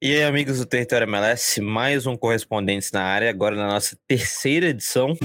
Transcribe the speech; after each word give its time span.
E 0.00 0.14
aí, 0.14 0.22
amigos 0.22 0.58
do 0.58 0.64
Território 0.64 1.08
MLS, 1.08 1.60
mais 1.60 2.06
um 2.06 2.16
correspondente 2.16 2.88
na 2.92 3.02
área, 3.02 3.28
agora 3.28 3.56
na 3.56 3.66
nossa 3.66 3.98
terceira 4.06 4.66
edição. 4.66 5.16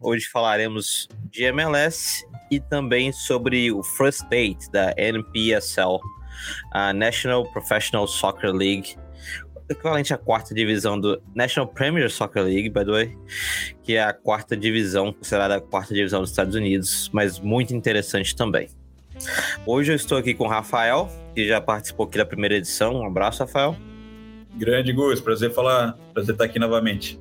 Hoje 0.00 0.26
falaremos 0.26 1.08
de 1.28 1.42
MLS 1.42 2.24
e 2.52 2.60
também 2.60 3.10
sobre 3.10 3.72
o 3.72 3.82
First 3.82 4.28
Date 4.28 4.70
da 4.70 4.94
NPSL, 4.96 5.98
a 6.70 6.92
National 6.92 7.50
Professional 7.50 8.06
Soccer 8.06 8.52
League, 8.52 8.94
equivalente 9.68 10.14
à 10.14 10.18
quarta 10.18 10.54
divisão 10.54 11.00
do 11.00 11.20
National 11.34 11.66
Premier 11.66 12.08
Soccer 12.12 12.44
League, 12.44 12.70
by 12.70 12.84
the 12.84 12.92
way, 12.92 13.18
que 13.82 13.94
é 13.94 14.04
a 14.04 14.12
quarta 14.12 14.56
divisão, 14.56 15.12
considerada 15.12 15.56
a 15.56 15.60
quarta 15.60 15.92
divisão 15.92 16.20
dos 16.20 16.30
Estados 16.30 16.54
Unidos, 16.54 17.10
mas 17.12 17.40
muito 17.40 17.74
interessante 17.74 18.36
também. 18.36 18.68
Hoje 19.66 19.92
eu 19.92 19.96
estou 19.96 20.18
aqui 20.18 20.34
com 20.34 20.44
o 20.44 20.48
Rafael, 20.48 21.08
que 21.34 21.46
já 21.46 21.60
participou 21.60 22.06
aqui 22.06 22.18
da 22.18 22.24
primeira 22.24 22.56
edição. 22.56 22.94
Um 22.94 23.06
abraço, 23.06 23.40
Rafael. 23.40 23.76
Grande 24.56 24.92
Gus, 24.92 25.20
prazer 25.20 25.52
falar, 25.52 25.96
prazer 26.12 26.34
estar 26.34 26.44
aqui 26.44 26.58
novamente. 26.58 27.20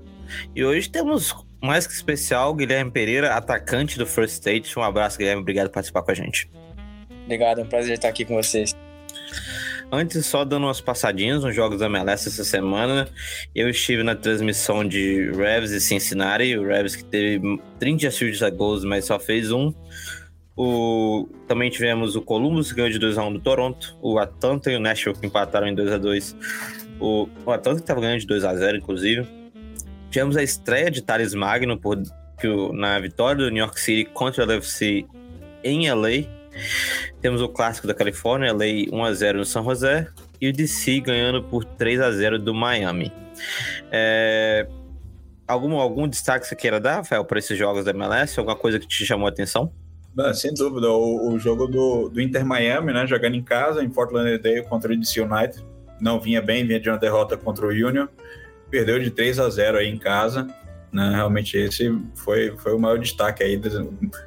E 0.55 0.63
hoje 0.63 0.89
temos 0.89 1.33
mais 1.61 1.85
que 1.85 1.93
especial 1.93 2.53
Guilherme 2.53 2.91
Pereira, 2.91 3.35
atacante 3.35 3.97
do 3.97 4.05
First 4.05 4.35
State. 4.35 4.77
Um 4.77 4.83
abraço, 4.83 5.17
Guilherme, 5.17 5.41
obrigado 5.41 5.67
por 5.67 5.73
participar 5.73 6.03
com 6.03 6.11
a 6.11 6.15
gente. 6.15 6.49
Obrigado, 7.25 7.59
é 7.59 7.63
um 7.63 7.67
prazer 7.67 7.93
estar 7.93 8.07
aqui 8.07 8.25
com 8.25 8.35
vocês. 8.35 8.75
Antes, 9.91 10.23
só 10.27 10.45
dando 10.45 10.67
umas 10.67 10.79
passadinhas 10.79 11.43
nos 11.43 11.55
jogos 11.55 11.79
da 11.79 11.87
MLS 11.87 12.27
essa 12.27 12.43
semana, 12.43 13.07
eu 13.55 13.67
estive 13.67 14.03
na 14.03 14.15
transmissão 14.15 14.87
de 14.87 15.31
Revs 15.31 15.71
e 15.71 15.81
Cincinnati, 15.81 16.55
o 16.55 16.67
Revs 16.67 16.95
que 16.95 17.03
teve 17.03 17.59
30 17.79 18.11
chutes 18.11 18.43
a 18.43 18.51
gols, 18.51 18.83
mas 18.83 19.05
só 19.05 19.19
fez 19.19 19.51
um. 19.51 19.73
O, 20.61 21.25
também 21.47 21.69
tivemos 21.69 22.17
o 22.17 22.21
Columbus 22.21 22.73
que 22.73 22.75
ganhou 22.75 22.91
de 22.91 22.99
2x1 22.99 23.31
do 23.31 23.39
Toronto, 23.39 23.97
o 24.01 24.19
Atlanta 24.19 24.69
e 24.69 24.75
o 24.75 24.79
Nashville 24.81 25.17
que 25.17 25.25
empataram 25.25 25.65
em 25.65 25.73
2x2. 25.73 26.35
O, 26.99 27.29
o 27.45 27.51
Atlanta 27.53 27.77
que 27.77 27.83
estava 27.83 28.01
ganhando 28.01 28.19
de 28.19 28.27
2x0, 28.27 28.75
inclusive. 28.75 29.25
Tivemos 30.11 30.35
a 30.35 30.43
estreia 30.43 30.91
de 30.91 31.01
Thales 31.01 31.33
Magno 31.33 31.79
por, 31.79 31.97
na 32.73 32.99
vitória 32.99 33.45
do 33.45 33.49
New 33.49 33.63
York 33.63 33.79
City 33.79 34.03
contra 34.11 34.43
o 34.43 34.45
LFC 34.45 35.05
em 35.63 35.89
LA. 35.89 36.27
Temos 37.21 37.41
o 37.41 37.47
clássico 37.47 37.87
da 37.87 37.93
Califórnia, 37.93 38.51
LA 38.51 38.65
1x0 38.91 39.37
no 39.37 39.45
São 39.45 39.63
José, 39.63 40.09
e 40.41 40.49
o 40.49 40.51
DC 40.51 40.99
ganhando 40.99 41.41
por 41.41 41.63
3x0 41.63 42.37
do 42.37 42.53
Miami. 42.53 43.13
É... 43.89 44.67
Algum, 45.47 45.77
algum 45.77 46.05
destaque 46.05 46.45
você 46.45 46.55
queira 46.55 46.81
dar, 46.81 46.97
Rafael, 46.97 47.23
para 47.23 47.39
esses 47.39 47.57
jogos 47.57 47.85
da 47.85 47.91
MLS? 47.91 48.37
Alguma 48.37 48.57
coisa 48.57 48.77
que 48.77 48.85
te 48.85 49.05
chamou 49.05 49.25
a 49.25 49.29
atenção? 49.29 49.71
Sem 50.33 50.53
dúvida, 50.53 50.89
o, 50.89 51.33
o, 51.33 51.39
jogo 51.39 51.67
do, 51.67 52.09
do 52.09 52.21
Inter 52.21 52.45
Miami, 52.45 52.93
né, 52.93 53.05
jogando 53.07 53.35
em 53.35 53.43
casa, 53.43 53.83
em 53.83 53.89
Fort 53.89 54.11
Lauderdale 54.11 54.63
contra 54.63 54.91
o 54.91 54.97
DC 54.97 55.21
United, 55.21 55.63
não 55.99 56.19
vinha 56.19 56.41
bem, 56.41 56.65
vinha 56.65 56.79
de 56.79 56.89
uma 56.89 56.97
derrota 56.97 57.37
contra 57.37 57.65
o 57.65 57.69
Union, 57.69 58.07
perdeu 58.69 58.99
de 58.99 59.11
3 59.11 59.39
a 59.39 59.49
0 59.49 59.77
aí 59.77 59.87
em 59.87 59.97
casa, 59.97 60.47
né? 60.91 61.11
Realmente 61.15 61.57
esse 61.57 61.95
foi, 62.15 62.55
foi 62.57 62.73
o 62.73 62.79
maior 62.79 62.97
destaque 62.97 63.43
aí, 63.43 63.61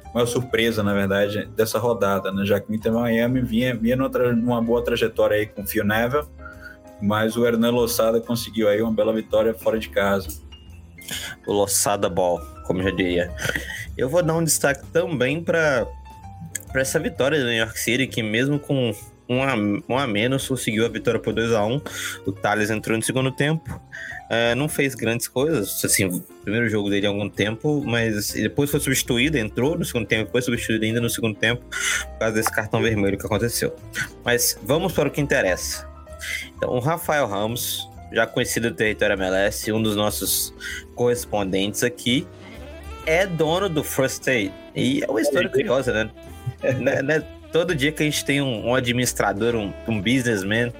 a 0.05 0.13
maior 0.13 0.25
surpresa, 0.25 0.81
na 0.81 0.93
verdade, 0.93 1.45
dessa 1.55 1.77
rodada, 1.79 2.31
né? 2.31 2.45
Já 2.45 2.59
que 2.59 2.71
o 2.71 2.75
Inter 2.75 2.93
Miami 2.93 3.41
vinha, 3.41 3.75
vinha 3.75 3.95
numa, 3.95 4.09
numa 4.33 4.61
boa 4.61 4.83
trajetória 4.83 5.37
aí 5.37 5.45
com 5.45 5.61
o 5.61 5.67
Phil 5.67 5.83
Neville, 5.83 6.25
mas 7.01 7.35
o 7.35 7.45
Hernan 7.45 7.71
Lossada 7.71 8.21
conseguiu 8.21 8.69
aí 8.69 8.81
uma 8.81 8.93
bela 8.93 9.13
vitória 9.13 9.53
fora 9.53 9.77
de 9.77 9.89
casa. 9.89 10.29
O 11.45 11.51
Lossada 11.51 12.07
Ball, 12.07 12.39
como 12.63 12.81
já 12.81 12.91
diria. 12.91 13.31
Eu 13.97 14.09
vou 14.09 14.23
dar 14.23 14.35
um 14.35 14.43
destaque 14.43 14.85
também 14.87 15.43
para 15.43 15.87
essa 16.75 16.99
vitória 16.99 17.39
do 17.39 17.45
New 17.45 17.57
York 17.57 17.79
City, 17.79 18.07
que 18.07 18.23
mesmo 18.23 18.59
com 18.59 18.93
um 19.27 19.41
a, 19.41 19.55
um 19.55 19.97
a 19.97 20.07
menos 20.07 20.47
conseguiu 20.47 20.85
a 20.85 20.89
vitória 20.89 21.19
por 21.19 21.33
2 21.33 21.53
a 21.53 21.65
1 21.65 21.81
O 22.25 22.31
Thales 22.31 22.69
entrou 22.69 22.97
no 22.97 23.03
segundo 23.03 23.31
tempo. 23.31 23.81
Uh, 24.29 24.55
não 24.55 24.67
fez 24.67 24.95
grandes 24.95 25.27
coisas, 25.27 25.83
assim, 25.85 26.05
o 26.05 26.19
primeiro 26.43 26.67
jogo 26.67 26.89
dele 26.89 27.05
há 27.05 27.09
algum 27.09 27.29
tempo, 27.29 27.83
mas 27.85 28.33
depois 28.33 28.71
foi 28.71 28.79
substituído, 28.79 29.37
entrou 29.37 29.77
no 29.77 29.85
segundo 29.85 30.07
tempo, 30.07 30.31
foi 30.31 30.41
substituído 30.41 30.85
ainda 30.85 30.99
no 30.99 31.09
segundo 31.09 31.35
tempo, 31.37 31.63
por 31.63 32.19
causa 32.19 32.35
desse 32.35 32.51
cartão 32.51 32.81
vermelho 32.81 33.17
que 33.17 33.25
aconteceu. 33.25 33.75
Mas 34.23 34.57
vamos 34.63 34.91
para 34.93 35.07
o 35.07 35.11
que 35.11 35.21
interessa. 35.21 35.87
Então, 36.57 36.71
o 36.71 36.79
Rafael 36.79 37.27
Ramos, 37.27 37.87
já 38.11 38.25
conhecido 38.25 38.71
do 38.71 38.75
território 38.75 39.13
MLS, 39.13 39.71
um 39.71 39.83
dos 39.83 39.95
nossos 39.95 40.53
correspondentes 40.95 41.83
aqui, 41.83 42.27
é 43.05 43.25
dono 43.25 43.69
do 43.69 43.83
First 43.83 44.21
State. 44.21 44.53
E 44.75 45.03
é 45.03 45.07
uma 45.09 45.21
história 45.21 45.49
curiosa, 45.49 45.91
né? 45.91 46.09
né, 46.79 47.01
né? 47.01 47.23
Todo 47.51 47.75
dia 47.75 47.91
que 47.91 48.01
a 48.01 48.05
gente 48.05 48.25
tem 48.25 48.41
um, 48.41 48.67
um 48.69 48.75
administrador, 48.75 49.55
um, 49.55 49.71
um 49.87 50.01
businessman 50.01 50.73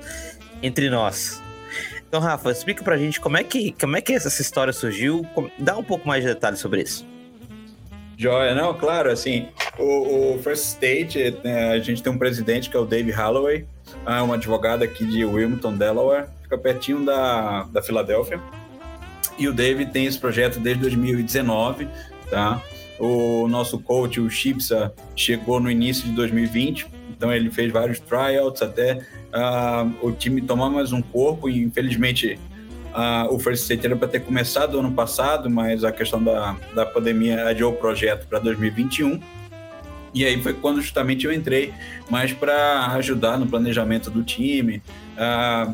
entre 0.62 0.90
nós. 0.90 1.42
Então, 2.08 2.22
Rafa, 2.22 2.52
explica 2.52 2.84
pra 2.84 2.98
gente 2.98 3.20
como 3.20 3.38
é 3.38 3.44
que, 3.44 3.72
como 3.80 3.98
é 3.98 4.02
que 4.02 4.14
essa 4.14 4.42
história 4.42 4.72
surgiu, 4.72 5.26
dá 5.58 5.78
um 5.78 5.84
pouco 5.84 6.08
mais 6.08 6.24
de 6.24 6.30
detalhes 6.30 6.60
sobre 6.60 6.82
isso. 6.82 7.06
Joia, 8.16 8.54
não, 8.54 8.74
claro, 8.76 9.10
assim, 9.10 9.48
o, 9.78 10.36
o 10.36 10.40
First 10.44 10.64
State, 10.66 11.38
né, 11.44 11.72
a 11.72 11.80
gente 11.80 12.04
tem 12.04 12.14
um 12.14 12.18
presidente 12.18 12.70
que 12.70 12.78
é 12.78 12.80
o 12.80 12.86
Dave 12.86 13.12
Holloway, 13.12 13.66
é 14.06 14.22
um 14.22 14.32
advogado 14.32 14.84
aqui 14.84 15.06
de 15.06 15.26
Wilmington, 15.26 15.76
Delaware, 15.76 16.28
fica 16.44 16.58
pertinho 16.58 17.04
da, 17.04 17.64
da 17.64 17.82
Filadélfia, 17.82 18.40
e 19.38 19.48
o 19.48 19.54
Dave 19.54 19.86
tem 19.88 20.06
esse 20.06 20.20
projeto 20.20 20.60
desde 20.60 20.82
2019, 20.82 21.88
tá? 22.34 22.60
O 23.00 23.48
nosso 23.48 23.80
coach, 23.80 24.20
o 24.20 24.28
Chipsa, 24.28 24.92
chegou 25.16 25.60
no 25.60 25.70
início 25.70 26.06
de 26.06 26.12
2020, 26.14 26.88
então 27.16 27.32
ele 27.32 27.52
fez 27.52 27.72
vários 27.72 28.00
tryouts 28.00 28.62
até 28.64 29.06
uh, 29.34 29.94
o 30.02 30.12
time 30.12 30.42
tomar 30.42 30.70
mais 30.72 30.92
um 30.92 31.02
corpo 31.02 31.48
e 31.48 31.62
infelizmente 31.62 32.40
uh, 32.92 33.32
o 33.32 33.38
First 33.38 33.64
State 33.64 33.86
era 33.86 33.96
para 33.96 34.08
ter 34.08 34.22
começado 34.22 34.80
ano 34.80 34.92
passado, 34.92 35.48
mas 35.48 35.84
a 35.84 35.92
questão 35.92 36.24
da, 36.24 36.58
da 36.74 36.86
pandemia 36.88 37.48
adiou 37.48 37.74
o 37.74 37.76
projeto 37.76 38.28
para 38.28 38.40
2021. 38.40 39.20
E 40.14 40.26
aí 40.26 40.42
foi 40.42 40.54
quando 40.54 40.82
justamente 40.82 41.26
eu 41.26 41.34
entrei 41.34 41.74
mais 42.10 42.32
para 42.32 42.88
ajudar 42.94 43.40
no 43.40 43.48
planejamento 43.48 44.12
do 44.12 44.24
time, 44.24 44.82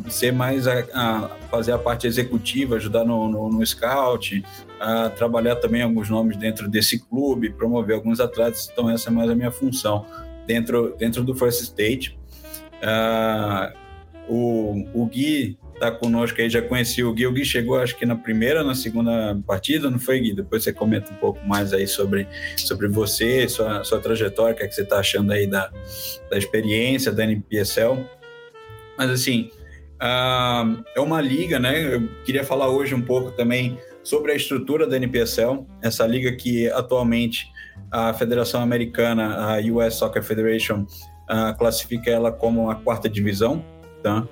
ser 0.10 0.32
mais 0.32 0.68
a, 0.68 0.86
a, 0.94 1.30
fazer 1.50 1.74
a 1.74 1.78
parte 1.78 2.08
executiva, 2.08 2.76
ajudar 2.76 3.04
no, 3.04 3.28
no, 3.28 3.50
no 3.50 3.66
scout, 3.66 4.44
uh, 4.80 5.10
trabalhar 5.16 5.56
também 5.58 5.82
alguns 5.82 6.10
nomes 6.10 6.38
dentro 6.38 6.70
desse 6.70 7.00
clube, 7.00 7.52
promover 7.52 7.96
alguns 7.96 8.20
atletas. 8.20 8.70
Então 8.72 8.90
essa 8.90 9.10
é 9.10 9.12
mais 9.12 9.30
a 9.30 9.36
minha 9.36 9.52
função 9.52 10.06
dentro 10.48 10.96
dentro 10.98 11.24
do 11.24 11.36
First 11.36 11.62
State. 11.62 12.18
Uh, 12.82 13.78
o, 14.30 14.86
o 14.94 15.06
Gui 15.08 15.58
está 15.80 15.90
conosco 15.90 16.40
aí, 16.40 16.50
já 16.50 16.62
conheci 16.62 17.04
o 17.04 17.14
Gui. 17.14 17.26
O 17.26 17.32
Gui 17.32 17.46
chegou, 17.46 17.80
acho 17.80 17.98
que 17.98 18.06
na 18.06 18.16
primeira, 18.16 18.64
na 18.64 18.76
segunda 18.76 19.40
partida, 19.48 19.90
não 19.90 19.98
foi, 19.98 20.20
Gui? 20.20 20.34
Depois 20.34 20.64
você 20.64 20.74
comenta 20.74 21.12
um 21.12 21.16
pouco 21.16 21.40
mais 21.48 21.74
aí 21.74 21.88
sobre, 21.88 22.28
sobre 22.58 22.88
você, 22.88 23.48
sua, 23.48 23.84
sua 23.84 24.00
trajetória, 24.00 24.54
o 24.54 24.58
que, 24.58 24.64
é 24.64 24.68
que 24.68 24.76
você 24.76 24.82
está 24.82 25.00
achando 25.00 25.32
aí 25.32 25.48
da, 25.48 25.72
da 26.30 26.38
experiência 26.38 27.12
da 27.12 27.24
NPSL. 27.24 28.06
Mas, 28.98 29.10
assim, 29.10 29.50
uh, 29.96 30.84
é 30.96 31.00
uma 31.00 31.22
liga, 31.22 31.58
né? 31.58 31.96
Eu 31.96 32.08
queria 32.26 32.44
falar 32.44 32.70
hoje 32.70 32.94
um 32.94 33.02
pouco 33.02 33.32
também 33.32 33.80
sobre 34.04 34.34
a 34.34 34.36
estrutura 34.36 34.86
da 34.86 34.98
NPSL, 34.98 35.66
essa 35.82 36.06
liga 36.06 36.32
que 36.36 36.70
atualmente 36.70 37.48
a 37.92 38.14
Federação 38.14 38.62
Americana, 38.62 39.56
a 39.56 39.60
US 39.74 39.96
Soccer 39.96 40.24
Federation, 40.24 40.86
uh, 41.30 41.58
classifica 41.58 42.12
ela 42.12 42.32
como 42.32 42.70
a 42.70 42.76
quarta 42.76 43.08
divisão, 43.08 43.64
tá? 44.04 44.28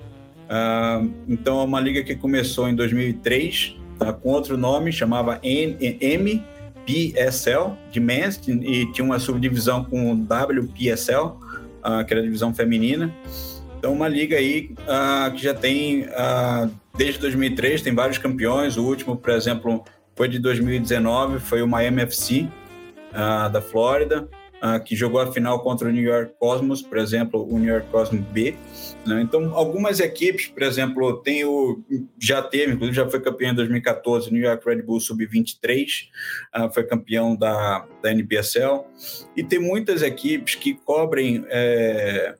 Uh, 0.48 1.12
então 1.28 1.60
é 1.60 1.64
uma 1.64 1.78
liga 1.78 2.02
que 2.02 2.14
começou 2.16 2.68
em 2.68 2.74
2003 2.74 3.76
tá? 3.98 4.12
com 4.12 4.30
outro 4.30 4.56
nome, 4.56 4.90
chamava 4.90 5.38
MPSL 5.42 6.46
de 7.90 8.00
Men's 8.00 8.40
e 8.48 8.90
tinha 8.92 9.04
uma 9.04 9.18
subdivisão 9.18 9.84
com 9.84 10.14
WPSL, 10.14 11.26
uh, 11.26 11.38
ah, 11.82 12.02
que 12.02 12.14
era 12.14 12.22
a 12.22 12.24
divisão 12.24 12.54
feminina. 12.54 13.14
Então 13.78 13.92
uma 13.92 14.08
liga 14.08 14.36
aí 14.36 14.74
uh, 14.80 15.30
que 15.32 15.42
já 15.42 15.52
tem 15.54 16.06
desde 16.96 17.20
2003 17.20 17.82
tem 17.82 17.94
vários 17.94 18.16
campeões. 18.18 18.76
O 18.76 18.84
último, 18.84 19.16
por 19.16 19.30
exemplo, 19.30 19.84
foi 20.16 20.28
de 20.28 20.38
2019, 20.38 21.38
foi 21.40 21.62
o 21.62 21.68
Miami 21.68 22.02
FC 22.02 22.48
da 23.52 23.60
Flórida 23.62 24.28
uh, 24.62 24.82
que 24.82 24.94
jogou 24.96 25.20
a 25.20 25.32
final 25.32 25.60
contra 25.60 25.88
o 25.88 25.92
New 25.92 26.02
York 26.02 26.34
Cosmos, 26.38 26.82
por 26.82 26.98
exemplo, 26.98 27.46
o 27.48 27.58
New 27.58 27.72
York 27.72 27.88
Cosmos 27.90 28.24
B. 28.26 28.54
Né? 29.06 29.22
Então, 29.22 29.54
algumas 29.54 30.00
equipes, 30.00 30.46
por 30.46 30.62
exemplo, 30.62 31.18
tem 31.18 31.44
o 31.44 31.80
já 32.18 32.42
teve, 32.42 32.72
inclusive 32.72 32.96
já 32.96 33.08
foi 33.08 33.20
campeão 33.20 33.52
em 33.52 33.54
2014, 33.54 34.28
o 34.28 34.32
New 34.32 34.42
York 34.42 34.64
Red 34.68 34.82
Bull 34.82 35.00
Sub-23, 35.00 35.84
uh, 35.84 36.08
ah, 36.52 36.70
foi 36.70 36.84
campeão 36.84 37.36
da, 37.36 37.86
da 38.02 38.10
NPSL, 38.12 38.84
e 39.36 39.42
tem 39.42 39.58
muitas 39.58 40.02
equipes 40.02 40.54
que 40.54 40.74
cobrem 40.74 41.44
é, 41.48 42.34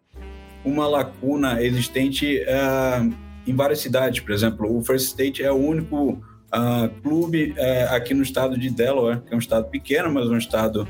uma 0.64 0.87
lacuna 0.87 1.62
existente 1.62 2.43
uh, 2.43 3.14
em 3.47 3.55
várias 3.55 3.81
cidades. 3.81 4.21
Por 4.21 4.32
exemplo, 4.32 4.76
o 4.76 4.82
First 4.82 5.06
State 5.06 5.43
é 5.43 5.50
o 5.50 5.56
único 5.56 6.21
uh, 6.53 6.88
clube 7.03 7.55
uh, 7.56 7.94
aqui 7.94 8.14
no 8.14 8.23
estado 8.23 8.59
de 8.59 8.71
Delaware, 8.71 9.21
que 9.21 9.32
é 9.32 9.37
um 9.37 9.41
estado 9.41 9.69
pequeno, 9.69 10.12
mas 10.12 10.29
um 10.29 10.38
estado 10.38 10.88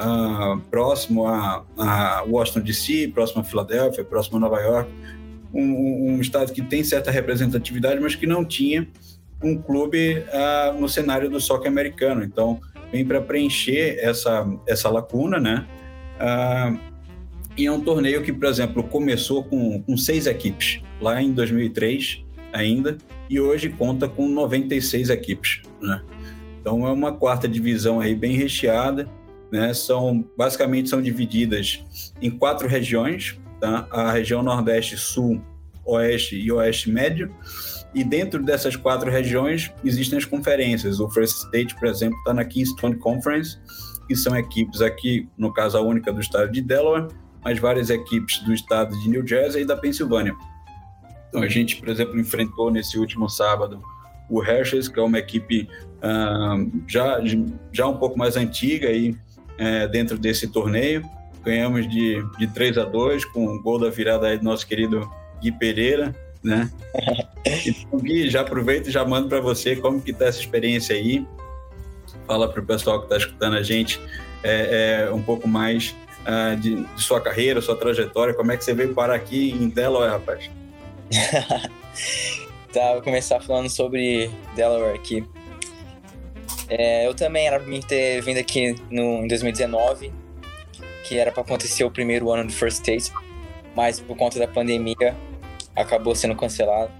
uh, 0.00 0.58
próximo 0.70 1.26
a, 1.26 1.64
a, 1.78 2.24
Washington 2.26 2.60
DC, 2.60 3.08
próximo 3.08 3.42
a 3.42 3.44
Filadélfia, 3.44 4.04
próximo 4.04 4.38
a 4.38 4.40
Nova 4.40 4.60
York, 4.60 4.90
um, 5.52 6.14
um, 6.14 6.20
estado 6.20 6.52
que 6.52 6.62
tem 6.62 6.82
certa 6.82 7.10
representatividade, 7.10 8.00
mas 8.00 8.14
que 8.14 8.26
não 8.26 8.44
tinha 8.44 8.88
um 9.42 9.56
clube 9.56 10.18
uh, 10.18 10.80
no 10.80 10.88
cenário 10.88 11.28
do 11.28 11.40
soccer 11.40 11.68
americano. 11.68 12.22
Então, 12.22 12.60
vem 12.92 13.04
para 13.04 13.20
preencher 13.20 13.98
essa, 14.00 14.46
essa 14.66 14.88
lacuna, 14.88 15.38
né? 15.38 15.66
Uh, 16.16 16.78
e 17.56 17.66
é 17.66 17.72
um 17.72 17.80
torneio 17.80 18.22
que, 18.22 18.32
por 18.32 18.48
exemplo, 18.48 18.82
começou 18.82 19.44
com, 19.44 19.82
com 19.82 19.96
seis 19.96 20.26
equipes, 20.26 20.82
lá 21.00 21.20
em 21.20 21.32
2003 21.32 22.24
ainda, 22.52 22.96
e 23.28 23.40
hoje 23.40 23.68
conta 23.68 24.08
com 24.08 24.28
96 24.28 25.10
equipes, 25.10 25.62
né? 25.80 26.02
Então 26.60 26.86
é 26.86 26.92
uma 26.92 27.12
quarta 27.12 27.48
divisão 27.48 28.00
aí 28.00 28.14
bem 28.14 28.36
recheada, 28.36 29.08
né? 29.50 29.72
São 29.74 30.24
basicamente 30.36 30.88
são 30.88 31.00
divididas 31.00 32.12
em 32.20 32.30
quatro 32.30 32.68
regiões, 32.68 33.38
tá? 33.60 33.86
A 33.90 34.10
região 34.12 34.42
Nordeste, 34.42 34.96
Sul, 34.96 35.42
Oeste 35.84 36.36
e 36.36 36.50
Oeste 36.52 36.90
Médio. 36.90 37.34
E 37.92 38.04
dentro 38.04 38.42
dessas 38.42 38.76
quatro 38.76 39.10
regiões 39.10 39.72
existem 39.84 40.18
as 40.18 40.24
conferências. 40.24 41.00
O 41.00 41.10
First 41.10 41.44
State, 41.44 41.74
por 41.74 41.88
exemplo, 41.88 42.16
está 42.18 42.32
na 42.32 42.44
Keystone 42.44 42.96
Conference, 42.96 43.58
que 44.06 44.14
são 44.14 44.36
equipes 44.36 44.80
aqui, 44.80 45.28
no 45.36 45.52
caso 45.52 45.76
a 45.76 45.80
única 45.80 46.12
do 46.12 46.20
estado 46.20 46.52
de 46.52 46.60
Delaware, 46.60 47.08
mas 47.42 47.58
várias 47.58 47.90
equipes 47.90 48.38
do 48.40 48.52
estado 48.52 48.96
de 49.00 49.08
New 49.08 49.26
Jersey 49.26 49.62
e 49.62 49.64
da 49.64 49.76
Pensilvânia. 49.76 50.34
Então 51.28 51.42
a 51.42 51.48
gente, 51.48 51.76
por 51.76 51.88
exemplo, 51.88 52.18
enfrentou 52.18 52.70
nesse 52.70 52.98
último 52.98 53.28
sábado 53.28 53.82
o 54.28 54.42
Hershey's, 54.42 54.88
que 54.88 54.98
é 54.98 55.02
uma 55.02 55.18
equipe 55.18 55.68
uh, 55.98 56.82
já, 56.86 57.18
já 57.72 57.86
um 57.88 57.96
pouco 57.96 58.16
mais 58.16 58.36
antiga 58.36 58.88
aí, 58.88 59.16
uh, 59.60 59.88
dentro 59.88 60.18
desse 60.18 60.48
torneio. 60.48 61.02
Ganhamos 61.44 61.88
de, 61.88 62.22
de 62.38 62.46
3 62.48 62.78
a 62.78 62.84
2 62.84 63.24
com 63.26 63.46
o 63.46 63.62
gol 63.62 63.78
da 63.78 63.90
virada 63.90 64.26
aí 64.26 64.38
do 64.38 64.44
nosso 64.44 64.66
querido 64.66 65.08
Gui 65.40 65.52
Pereira, 65.52 66.14
né? 66.42 66.70
Então, 67.66 67.98
Gui, 67.98 68.28
já 68.28 68.42
aproveito 68.42 68.88
e 68.88 68.90
já 68.90 69.02
mando 69.02 69.28
para 69.28 69.40
você 69.40 69.74
como 69.74 70.00
que 70.00 70.12
tá 70.12 70.26
essa 70.26 70.40
experiência 70.40 70.94
aí. 70.94 71.26
Fala 72.26 72.46
para 72.48 72.60
o 72.60 72.66
pessoal 72.66 72.98
que 72.98 73.06
está 73.06 73.16
escutando 73.16 73.56
a 73.56 73.62
gente 73.62 73.98
é, 74.42 75.06
é 75.08 75.12
um 75.12 75.22
pouco 75.22 75.48
mais 75.48 75.94
uh, 76.20 76.56
de, 76.56 76.84
de, 76.84 77.02
sua 77.02 77.20
carreira, 77.20 77.60
sua 77.60 77.76
trajetória, 77.76 78.34
como 78.34 78.52
é 78.52 78.56
que 78.56 78.64
você 78.64 78.74
veio 78.74 78.94
parar 78.94 79.14
aqui 79.14 79.52
em 79.52 79.68
Delaware, 79.68 80.10
rapaz? 80.10 80.50
tá, 82.72 82.92
vou 82.92 83.02
começar 83.02 83.40
falando 83.40 83.68
sobre 83.68 84.30
Delaware 84.54 84.94
aqui. 84.94 85.26
É, 86.70 87.04
eu 87.04 87.12
também 87.14 87.48
era 87.48 87.58
pra 87.58 87.68
mim 87.68 87.80
ter 87.80 88.22
vindo 88.22 88.38
aqui 88.38 88.76
no, 88.88 89.24
em 89.24 89.26
2019, 89.26 90.12
que 91.04 91.18
era 91.18 91.32
para 91.32 91.42
acontecer 91.42 91.82
o 91.82 91.90
primeiro 91.90 92.30
ano 92.30 92.46
do 92.46 92.52
First 92.52 92.76
State, 92.78 93.12
mas 93.74 93.98
por 93.98 94.16
conta 94.16 94.38
da 94.38 94.46
pandemia 94.46 95.16
acabou 95.74 96.14
sendo 96.14 96.36
cancelado. 96.36 96.92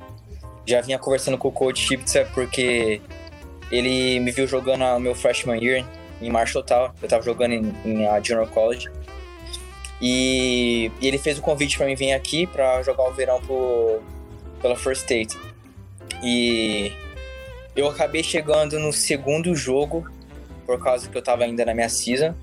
Já 0.66 0.80
vinha 0.80 0.98
conversando 0.98 1.38
com 1.38 1.48
o 1.48 1.52
coach 1.52 1.80
Chipsa 1.80 2.28
porque 2.34 3.00
ele 3.70 4.18
me 4.18 4.32
viu 4.32 4.46
jogando 4.46 4.80
no 4.80 4.98
meu 4.98 5.14
freshman 5.14 5.62
year 5.62 5.86
em 6.20 6.30
Marshalltown. 6.30 6.90
Eu 7.00 7.08
tava 7.08 7.22
jogando 7.22 7.52
em, 7.52 7.72
em 7.84 8.06
a 8.08 8.20
Junior 8.20 8.48
College. 8.48 8.90
E, 10.02 10.90
e 11.00 11.06
ele 11.06 11.18
fez 11.18 11.38
o 11.38 11.42
convite 11.42 11.76
para 11.76 11.86
mim 11.86 11.94
vir 11.94 12.12
aqui 12.12 12.46
para 12.46 12.82
jogar 12.82 13.08
o 13.08 13.12
verão 13.12 13.40
pro, 13.40 14.02
pela 14.60 14.74
First 14.76 15.02
State. 15.02 15.38
E 16.22 16.92
eu 17.74 17.88
acabei 17.88 18.22
chegando 18.22 18.78
no 18.78 18.92
segundo 18.92 19.54
jogo, 19.54 20.08
por 20.66 20.82
causa 20.82 21.08
que 21.08 21.16
eu 21.16 21.22
tava 21.22 21.44
ainda 21.44 21.64
na 21.64 21.74
minha 21.74 21.88
season. 21.88 22.34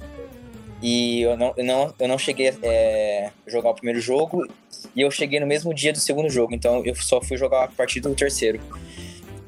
E 0.82 1.22
eu 1.22 1.36
não, 1.36 1.54
eu 1.58 1.64
não, 1.64 1.94
eu 2.00 2.08
não 2.08 2.18
cheguei 2.18 2.50
a 2.50 2.54
é, 2.62 3.32
jogar 3.48 3.70
o 3.70 3.74
primeiro 3.74 4.00
jogo. 4.00 4.48
E 4.96 5.02
eu 5.02 5.10
cheguei 5.10 5.40
no 5.40 5.48
mesmo 5.48 5.74
dia 5.74 5.92
do 5.92 6.00
segundo 6.00 6.30
jogo. 6.30 6.54
Então 6.54 6.84
eu 6.86 6.96
só 6.96 7.22
fui 7.22 7.38
jogar 7.38 7.64
a 7.64 7.68
partir 7.68 8.00
do 8.00 8.14
terceiro. 8.14 8.60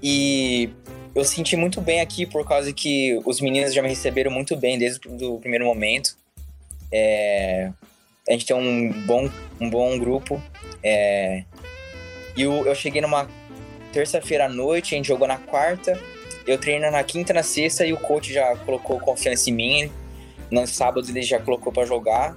E 0.02 0.70
eu 1.14 1.24
senti 1.24 1.56
muito 1.56 1.82
bem 1.82 2.02
aqui 2.02 2.26
por 2.26 2.48
causa 2.48 2.72
que 2.74 3.20
os 3.26 3.42
meninos 3.42 3.74
já 3.74 3.82
me 3.82 3.90
receberam 3.90 4.32
muito 4.32 4.56
bem 4.56 4.78
desde 4.78 5.00
o 5.08 5.40
primeiro 5.40 5.66
momento. 5.66 6.16
É, 6.92 7.72
a 8.28 8.32
gente 8.32 8.46
tem 8.46 8.56
um 8.56 8.92
bom, 9.06 9.30
um 9.60 9.70
bom 9.70 9.98
grupo. 10.00 10.42
É, 10.82 11.44
e 12.36 12.42
eu, 12.42 12.66
eu 12.66 12.74
cheguei 12.74 13.02
numa 13.02 13.28
terça-feira 13.92 14.46
à 14.46 14.50
noite, 14.50 14.94
a 14.94 14.98
gente 14.98 15.08
jogou 15.08 15.28
na 15.28 15.38
quarta. 15.38 16.00
Eu 16.46 16.58
treino 16.58 16.90
na 16.90 17.04
quinta, 17.04 17.34
na 17.34 17.44
sexta 17.44 17.86
e 17.86 17.94
o 17.94 17.98
coach 17.98 18.34
já 18.34 18.56
colocou 18.58 19.00
confiança 19.00 19.50
em 19.50 19.54
mim. 19.54 19.92
No 20.50 20.66
sábado 20.66 21.08
ele 21.10 21.22
já 21.22 21.40
colocou 21.40 21.72
para 21.72 21.86
jogar. 21.86 22.36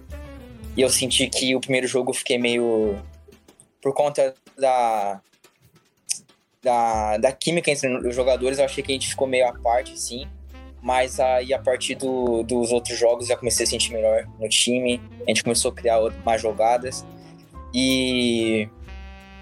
E 0.77 0.83
eu 0.83 0.91
senti 0.91 1.29
que 1.29 1.55
o 1.55 1.61
primeiro 1.61 1.87
jogo 1.87 2.11
eu 2.11 2.15
fiquei 2.15 2.39
meio. 2.39 2.97
Por 3.81 3.95
conta 3.95 4.35
da. 4.59 5.21
Da, 6.63 7.17
da 7.17 7.33
química 7.33 7.73
entre 7.73 7.89
os 8.07 8.15
jogadores, 8.15 8.59
eu 8.59 8.65
achei 8.65 8.85
que 8.85 8.93
a 8.93 8.95
gente 8.95 9.09
ficou 9.09 9.27
meio 9.27 9.49
à 9.49 9.53
parte, 9.53 9.99
sim. 9.99 10.29
Mas 10.81 11.19
aí, 11.19 11.53
a 11.53 11.59
partir 11.59 11.97
do, 11.97 12.45
dos 12.45 12.71
outros 12.71 12.97
jogos, 12.97 13.27
já 13.27 13.37
comecei 13.37 13.65
a 13.65 13.69
sentir 13.69 13.93
melhor 13.93 14.29
no 14.39 14.49
time. 14.49 15.01
A 15.27 15.31
gente 15.31 15.43
começou 15.43 15.73
a 15.73 15.75
criar 15.75 15.99
mais 16.25 16.41
jogadas. 16.41 17.05
E 17.75 18.69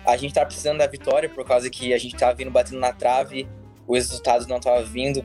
a 0.06 0.16
gente 0.16 0.34
tá 0.34 0.44
precisando 0.44 0.78
da 0.78 0.86
vitória 0.86 1.28
por 1.28 1.44
causa 1.44 1.68
que 1.70 1.92
a 1.92 1.98
gente 1.98 2.16
tava 2.16 2.34
vindo 2.34 2.50
batendo 2.50 2.78
na 2.78 2.92
trave, 2.92 3.48
os 3.86 3.98
resultados 3.98 4.46
não 4.46 4.58
estavam 4.58 4.84
vindo. 4.84 5.24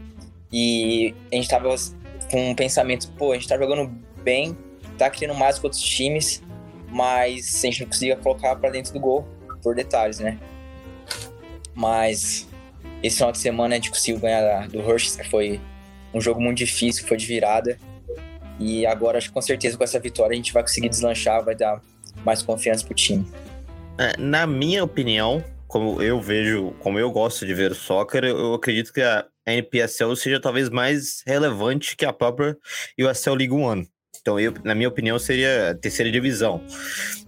E 0.52 1.14
a 1.32 1.36
gente 1.36 1.50
tava 1.50 1.74
com 2.30 2.52
um 2.52 2.56
pensamento, 2.56 3.12
pô, 3.14 3.32
a 3.32 3.36
gente 3.36 3.48
tá 3.48 3.58
jogando 3.58 3.92
bem, 4.24 4.58
tá 4.98 5.10
criando 5.10 5.38
mais 5.38 5.60
que 5.60 5.66
outros 5.66 5.82
times, 5.82 6.42
mas 6.90 7.64
a 7.64 7.68
gente 7.68 7.82
não 7.82 7.88
conseguia 7.88 8.16
colocar 8.16 8.56
para 8.56 8.70
dentro 8.70 8.94
do 8.94 9.00
gol 9.00 9.28
por 9.62 9.76
detalhes, 9.76 10.20
né? 10.20 10.40
Mas 11.74 12.48
esse 13.04 13.18
final 13.18 13.32
de 13.32 13.38
semana 13.38 13.76
a 13.76 13.78
gente 13.78 13.90
conseguiu 13.90 14.20
ganhar 14.20 14.68
do 14.68 14.80
Hershey, 14.80 15.22
que 15.22 15.30
foi 15.30 15.60
um 16.14 16.22
jogo 16.22 16.40
muito 16.40 16.58
difícil, 16.58 17.06
foi 17.06 17.18
de 17.18 17.26
virada. 17.26 17.78
E 18.60 18.86
agora, 18.86 19.18
acho 19.18 19.28
que 19.28 19.34
com 19.34 19.42
certeza, 19.42 19.78
com 19.78 19.84
essa 19.84 20.00
vitória, 20.00 20.34
a 20.34 20.38
gente 20.38 20.54
vai 20.54 20.64
conseguir 20.64 20.88
deslanchar, 20.88 21.44
vai 21.44 21.56
dar 21.56 21.82
mais 22.24 22.42
confiança 22.42 22.86
pro 22.86 22.96
time. 22.96 23.28
É, 23.98 24.18
na 24.18 24.46
minha 24.46 24.84
opinião, 24.84 25.44
como 25.68 26.02
eu 26.02 26.20
vejo, 26.20 26.74
como 26.80 27.00
eu 27.00 27.10
gosto 27.12 27.46
de 27.46 27.54
ver 27.54 27.72
o 27.72 27.76
soccer, 27.76 28.26
eu 28.26 28.54
acredito 28.54 28.92
que 28.92 29.02
a 29.02 29.26
NPSL 29.46 30.16
seja 30.18 30.40
talvez 30.40 30.70
mais 30.70 31.24
relevante 31.26 31.96
que 31.96 32.06
a 32.06 32.12
própria 32.12 32.58
USL 33.00 33.36
League 33.36 33.54
One. 33.54 33.88
Então, 34.20 34.40
eu, 34.40 34.54
na 34.64 34.74
minha 34.76 34.90
opinião, 34.90 35.18
seria 35.20 35.72
a 35.72 35.76
terceira 35.76 36.12
divisão. 36.12 36.62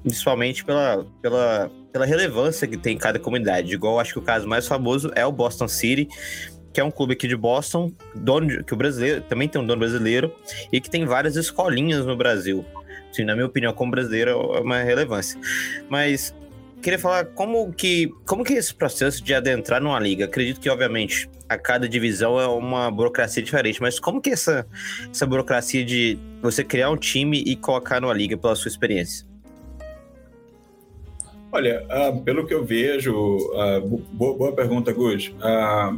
Principalmente 0.01 0.65
pela, 0.65 1.05
pela, 1.21 1.71
pela 1.93 2.05
relevância 2.05 2.67
que 2.67 2.75
tem 2.75 2.95
em 2.95 2.97
cada 2.97 3.19
comunidade. 3.19 3.73
Igual, 3.73 3.99
acho 3.99 4.13
que 4.13 4.19
o 4.19 4.23
caso 4.23 4.47
mais 4.47 4.67
famoso 4.67 5.11
é 5.15 5.25
o 5.25 5.31
Boston 5.31 5.67
City, 5.67 6.07
que 6.73 6.81
é 6.81 6.83
um 6.83 6.91
clube 6.91 7.13
aqui 7.13 7.27
de 7.27 7.35
Boston, 7.35 7.93
dono 8.15 8.47
de, 8.47 8.63
que 8.63 8.73
o 8.73 8.77
brasileiro 8.77 9.21
também 9.21 9.47
tem 9.47 9.61
um 9.61 9.65
dono 9.65 9.79
brasileiro 9.79 10.35
e 10.71 10.81
que 10.81 10.89
tem 10.89 11.05
várias 11.05 11.35
escolinhas 11.35 12.05
no 12.05 12.17
Brasil. 12.17 12.65
Sim, 13.11 13.23
na 13.23 13.35
minha 13.35 13.47
opinião, 13.47 13.73
como 13.73 13.91
brasileiro, 13.91 14.31
é 14.31 14.59
uma 14.59 14.79
relevância. 14.81 15.39
Mas 15.89 16.35
queria 16.81 16.99
falar 16.99 17.25
como 17.25 17.71
que 17.73 18.11
como 18.25 18.43
que 18.43 18.53
é 18.53 18.57
esse 18.57 18.73
processo 18.73 19.23
de 19.23 19.33
adentrar 19.33 19.81
numa 19.81 19.99
liga. 19.99 20.25
Acredito 20.25 20.59
que 20.59 20.69
obviamente 20.69 21.29
a 21.49 21.57
cada 21.57 21.87
divisão 21.87 22.39
é 22.39 22.47
uma 22.47 22.91
burocracia 22.91 23.41
diferente, 23.41 23.81
mas 23.81 23.99
como 23.99 24.21
que 24.21 24.29
é 24.29 24.33
essa 24.33 24.67
essa 25.09 25.25
burocracia 25.25 25.83
de 25.83 26.17
você 26.41 26.63
criar 26.63 26.89
um 26.89 26.97
time 26.97 27.39
e 27.39 27.55
colocar 27.55 27.99
numa 28.01 28.13
liga 28.13 28.37
pela 28.37 28.55
sua 28.55 28.69
experiência? 28.69 29.25
Olha, 31.51 31.85
uh, 31.85 32.21
pelo 32.21 32.45
que 32.45 32.53
eu 32.53 32.63
vejo, 32.65 33.13
uh, 33.13 33.81
boa, 34.11 34.37
boa, 34.37 34.51
pergunta, 34.51 34.91
Gus. 34.91 35.29
Uh, 35.37 35.97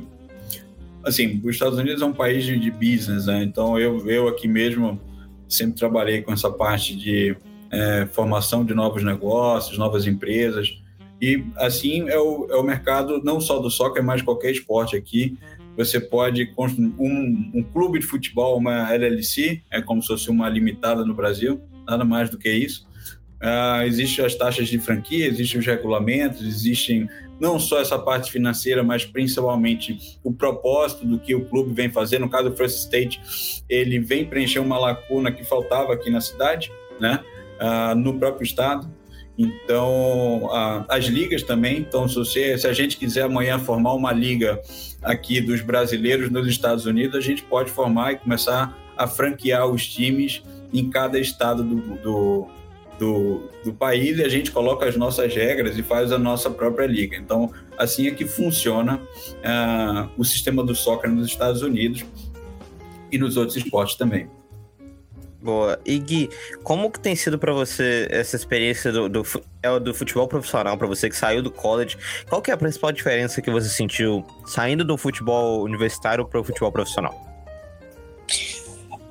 assim, 1.04 1.42
os 1.44 1.56
Estados 1.56 1.78
Unidos 1.78 2.02
é 2.02 2.06
um 2.06 2.14
país 2.14 2.46
de, 2.46 2.58
de 2.60 2.70
business, 2.70 3.26
né? 3.26 3.44
Então 3.44 3.78
eu, 3.78 4.08
eu 4.10 4.28
aqui 4.28 4.48
mesmo 4.48 5.00
sempre 5.48 5.78
trabalhei 5.78 6.22
com 6.22 6.32
essa 6.32 6.52
parte 6.52 6.96
de 6.96 7.36
é, 7.72 8.08
formação 8.12 8.66
de 8.66 8.74
novos 8.74 9.04
negócios, 9.04 9.78
novas 9.78 10.08
empresas. 10.08 10.82
E 11.22 11.44
assim 11.58 12.08
é 12.10 12.18
o, 12.18 12.48
é 12.50 12.56
o 12.56 12.64
mercado 12.64 13.22
não 13.24 13.42
só 13.42 13.60
do 13.60 13.70
soccer, 13.70 14.04
mas 14.04 14.22
qualquer 14.22 14.52
esporte 14.52 14.96
aqui. 14.96 15.38
Você 15.76 16.00
pode 16.00 16.46
construir 16.48 16.94
um, 17.00 17.52
um 17.54 17.64
clube 17.64 18.00
de 18.00 18.06
futebol, 18.06 18.58
uma 18.58 18.94
LLC, 18.94 19.62
é 19.72 19.82
como 19.82 20.02
se 20.02 20.10
fosse 20.10 20.30
uma 20.30 20.50
limitada 20.50 21.06
no 21.06 21.14
Brasil, 21.14 21.62
nada 21.88 22.04
mais 22.04 22.30
do 22.30 22.38
que 22.38 22.50
isso. 22.50 22.88
Uh, 23.42 23.84
existem 23.84 24.26
as 24.26 24.36
taxas 24.36 24.68
de 24.68 24.78
franquia, 24.78 25.26
existem 25.26 25.60
os 25.60 25.66
regulamentos, 25.66 26.42
existem 26.42 27.08
não 27.40 27.58
só 27.58 27.80
essa 27.80 27.98
parte 27.98 28.30
financeira, 28.30 28.84
mas 28.84 29.06
principalmente 29.06 30.20
o 30.22 30.34
propósito 30.34 31.06
do 31.06 31.18
que 31.18 31.34
o 31.34 31.46
clube 31.46 31.74
vem 31.74 31.90
fazer. 31.90 32.20
No 32.20 32.30
caso 32.30 32.50
do 32.50 32.58
First 32.58 32.80
State, 32.80 33.64
ele 33.70 34.00
vem 34.00 34.26
preencher 34.26 34.60
uma 34.60 34.78
lacuna 34.78 35.32
que 35.32 35.46
faltava 35.46 35.94
aqui 35.94 36.10
na 36.10 36.20
cidade, 36.20 36.70
né? 37.00 37.24
Uh, 37.60 37.96
no 37.96 38.18
próprio 38.18 38.46
estado. 38.46 38.90
Então, 39.38 40.46
uh, 40.46 40.86
as 40.90 41.06
ligas 41.06 41.44
também. 41.44 41.78
Então, 41.78 42.08
se, 42.10 42.16
você, 42.16 42.58
se 42.58 42.68
a 42.68 42.74
gente 42.74 42.98
quiser 42.98 43.24
amanhã 43.24 43.58
formar 43.58 43.94
uma 43.94 44.12
liga 44.12 44.60
aqui 45.02 45.40
dos 45.40 45.62
brasileiros 45.62 46.30
nos 46.30 46.46
Estados 46.46 46.86
Unidos, 46.86 47.16
a 47.16 47.22
gente 47.22 47.44
pode 47.44 47.72
formar 47.72 48.12
e 48.12 48.16
começar 48.18 48.78
a 48.98 49.08
franquear 49.08 49.66
os 49.66 49.88
times 49.88 50.44
em 50.74 50.90
cada 50.90 51.18
estado 51.18 51.64
do, 51.64 51.78
do, 51.98 52.48
do, 53.00 53.50
do, 53.64 53.74
país 53.74 54.18
e 54.18 54.24
a 54.24 54.30
gente 54.30 54.52
coloca 54.52 54.86
as 54.86 54.98
nossas 54.98 55.34
regras 55.34 55.78
e 55.78 55.84
faz 55.84 56.12
a 56.12 56.20
nossa 56.20 56.50
própria 56.50 56.86
liga. 56.86 57.16
Então, 57.16 57.52
assim 57.78 58.08
é 58.08 58.12
que 58.12 58.26
funciona 58.26 58.98
uh, 58.98 60.10
o 60.18 60.26
sistema 60.26 60.64
do 60.66 60.76
soccer 60.76 61.10
nos 61.10 61.28
Estados 61.28 61.62
Unidos 61.62 62.06
e 63.10 63.18
nos 63.18 63.38
outros 63.38 63.56
esportes 63.56 63.96
também. 63.96 64.30
Boa. 65.42 65.80
E 65.86 65.98
Gui, 66.00 66.30
como 66.64 66.92
que 66.92 67.00
tem 67.00 67.16
sido 67.16 67.40
para 67.40 67.54
você 67.54 68.08
essa 68.12 68.36
experiência 68.36 68.92
do, 68.92 69.08
do, 69.08 69.24
é 69.64 69.80
do 69.80 69.94
futebol 69.94 70.28
profissional, 70.28 70.78
para 70.78 70.86
você 70.86 71.10
que 71.10 71.16
saiu 71.16 71.42
do 71.42 71.50
college? 71.50 71.98
Qual 72.28 72.42
que 72.42 72.52
é 72.52 72.54
a 72.54 72.58
principal 72.58 72.92
diferença 72.92 73.42
que 73.42 73.50
você 73.50 73.70
sentiu 73.70 74.26
saindo 74.46 74.84
do 74.84 74.98
futebol 74.98 75.62
universitário 75.64 76.26
para 76.26 76.42
o 76.42 76.44
futebol 76.44 76.72
profissional? 76.72 77.16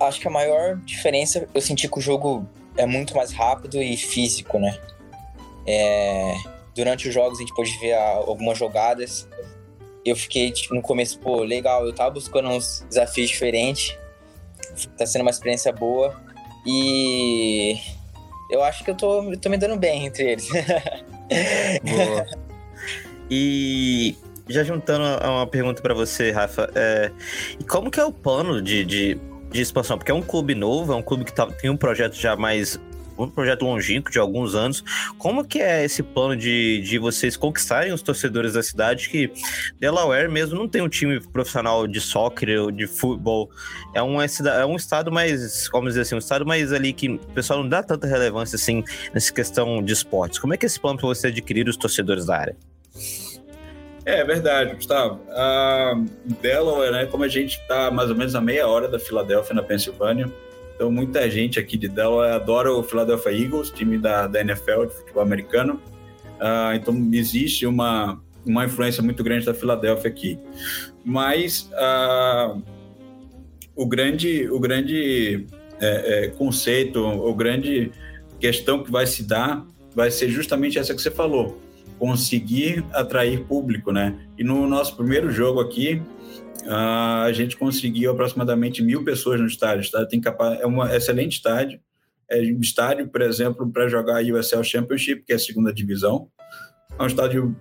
Acho 0.01 0.21
que 0.21 0.29
a 0.29 0.31
maior 0.31 0.77
diferença 0.85 1.49
eu 1.55 1.61
senti 1.63 1.89
que 1.89 1.99
o 1.99 2.01
jogo 2.01 2.47
é 2.77 2.85
muito 2.85 3.17
mais 3.17 3.33
rápido 3.33 3.83
e 3.83 3.97
físico, 3.97 4.59
né? 4.59 4.79
É... 5.67 6.35
Durante 6.75 7.09
os 7.09 7.15
jogos 7.15 7.39
a 7.39 7.41
gente 7.41 7.55
pôde 7.55 7.77
ver 7.81 7.95
algumas 7.95 8.59
jogadas. 8.59 9.27
Eu 10.05 10.15
fiquei 10.15 10.53
tipo, 10.53 10.75
no 10.75 10.83
começo, 10.83 11.19
pô, 11.19 11.43
legal, 11.43 11.87
eu 11.87 11.93
tava 11.93 12.11
buscando 12.11 12.51
uns 12.51 12.85
desafios 12.89 13.31
diferentes 13.31 13.97
tá 14.87 15.07
sendo 15.07 15.23
uma 15.23 15.31
experiência 15.31 15.73
boa. 15.73 16.15
E 16.67 17.77
eu 18.51 18.63
acho 18.63 18.85
que 18.85 18.91
eu 18.91 18.95
tô, 18.95 19.37
tô 19.41 19.49
me 19.49 19.57
dando 19.57 19.77
bem 19.77 20.07
entre 20.07 20.33
eles. 20.33 20.49
boa. 21.83 22.27
E 23.31 24.17
já 24.49 24.65
juntando 24.65 25.05
uma 25.25 25.47
pergunta 25.47 25.83
para 25.83 25.95
você, 25.95 26.31
Rafa, 26.31 26.71
é, 26.75 27.11
como 27.69 27.91
que 27.91 28.01
é 28.01 28.05
o 28.05 28.13
plano 28.13 28.63
de, 28.63 28.85
de, 28.85 29.21
de, 29.51 29.61
expansão? 29.61 29.99
Porque 29.99 30.11
é 30.11 30.15
um 30.15 30.23
clube 30.23 30.55
novo, 30.55 30.93
é 30.93 30.97
um 30.97 31.03
clube 31.03 31.25
que 31.25 31.33
tá, 31.33 31.47
tem 31.47 31.71
um 31.71 31.77
projeto 31.77 32.15
já 32.15 32.35
mais 32.35 32.81
um 33.19 33.31
projeto 33.31 33.65
longínquo 33.65 34.11
de 34.11 34.19
alguns 34.19 34.55
anos. 34.55 34.85
Como 35.19 35.45
que 35.45 35.61
é 35.61 35.85
esse 35.85 36.03
plano 36.03 36.37
de, 36.37 36.81
de 36.83 36.99
vocês 36.99 37.37
conquistarem 37.37 37.93
os 37.93 38.03
torcedores 38.03 38.53
da 38.53 38.63
cidade 38.63 39.09
que 39.09 39.31
Delaware 39.79 40.31
mesmo 40.31 40.59
não 40.59 40.69
tem 40.69 40.83
um 40.83 40.89
time 40.89 41.21
profissional 41.21 41.87
de 41.87 42.01
soccer 42.01 42.61
ou 42.61 42.71
de 42.71 42.87
futebol. 42.87 43.51
É 43.95 44.03
um, 44.03 44.21
é 44.21 44.67
um 44.67 44.77
estado 44.77 45.11
mais, 45.11 45.69
como 45.69 45.89
dizer 45.89 46.03
assim, 46.03 46.15
um 46.15 46.19
estado 46.19 46.47
mais 46.47 46.73
ali 46.73 46.93
que 46.93 47.09
o 47.09 47.19
pessoal 47.35 47.63
não 47.63 47.69
dá 47.69 47.83
tanta 47.83 48.07
relevância 48.07 48.57
assim 48.57 48.85
nessa 49.13 49.33
questão 49.33 49.83
de 49.83 49.93
esportes. 49.93 50.39
Como 50.39 50.55
é 50.55 50.57
que 50.57 50.65
é 50.65 50.69
esse 50.69 50.79
plano 50.79 50.99
para 50.99 51.09
você 51.09 51.29
adquirir 51.29 51.69
os 51.69 51.77
torcedores 51.77 52.27
da 52.27 52.37
área? 52.37 52.57
É 54.05 54.25
verdade, 54.25 54.75
Gustavo. 54.75 55.21
Uh, 55.29 56.07
Delaware, 56.41 56.93
né, 56.93 57.07
como 57.07 57.25
a 57.25 57.29
gente 57.29 57.61
está 57.61 57.91
mais 57.91 58.09
ou 58.09 58.17
menos 58.17 58.35
a 58.35 58.41
meia 58.41 58.67
hora 58.67 58.89
da 58.89 58.99
Filadélfia, 58.99 59.55
na 59.55 59.63
Pensilvânia, 59.63 60.33
então, 60.79 60.93
muita 60.93 61.29
gente 61.29 61.59
aqui 61.59 61.77
de 61.77 61.89
Delaware 61.89 62.37
adora 62.37 62.73
o 62.73 62.85
Philadelphia 62.85 63.33
Eagles, 63.33 63.69
time 63.69 63.99
da, 63.99 64.29
da 64.29 64.41
NFL 64.41 64.85
de 64.87 64.95
futebol 64.95 65.25
americano. 65.25 65.83
Uh, 66.37 66.77
então, 66.77 66.95
existe 67.13 67.67
uma, 67.67 68.23
uma 68.47 68.65
influência 68.65 69.03
muito 69.03 69.25
grande 69.25 69.45
da 69.45 69.53
Filadélfia 69.53 70.09
aqui. 70.09 70.39
Mas 71.05 71.69
uh, 71.73 72.63
o 73.75 73.87
grande, 73.87 74.49
o 74.49 74.61
grande 74.61 75.49
é, 75.81 76.27
é, 76.27 76.29
conceito, 76.29 77.05
o 77.05 77.35
grande 77.35 77.91
questão 78.39 78.85
que 78.85 78.93
vai 78.93 79.05
se 79.05 79.25
dar 79.25 79.67
vai 79.97 80.13
ser 80.13 80.29
justamente 80.29 80.79
essa 80.79 80.95
que 80.95 81.03
você 81.03 81.11
falou, 81.11 81.59
conseguir 81.99 82.85
atrair 82.93 83.41
público, 83.47 83.91
né? 83.91 84.17
E 84.39 84.45
no 84.45 84.69
nosso 84.69 84.95
primeiro 84.95 85.33
jogo 85.33 85.59
aqui, 85.59 86.01
a 86.67 87.31
gente 87.33 87.57
conseguiu 87.57 88.11
aproximadamente 88.11 88.83
mil 88.83 89.05
pessoas 89.05 89.41
no 89.41 89.47
estádio. 89.47 89.79
O 89.79 89.85
estádio 89.85 90.09
tem 90.09 90.21
capa 90.21 90.55
é 90.55 90.67
um 90.67 90.85
excelente 90.85 91.33
estádio. 91.33 91.81
É 92.31 92.41
um 92.41 92.61
estádio, 92.61 93.09
por 93.09 93.23
exemplo, 93.23 93.71
para 93.71 93.89
jogar 93.89 94.19
a 94.19 94.23
USL 94.23 94.63
Championship, 94.63 95.25
que 95.25 95.33
é 95.33 95.37
a 95.37 95.39
segunda 95.39 95.73
divisão. 95.73 96.29
É 96.99 97.03
um 97.03 97.07
estádio 97.07 97.57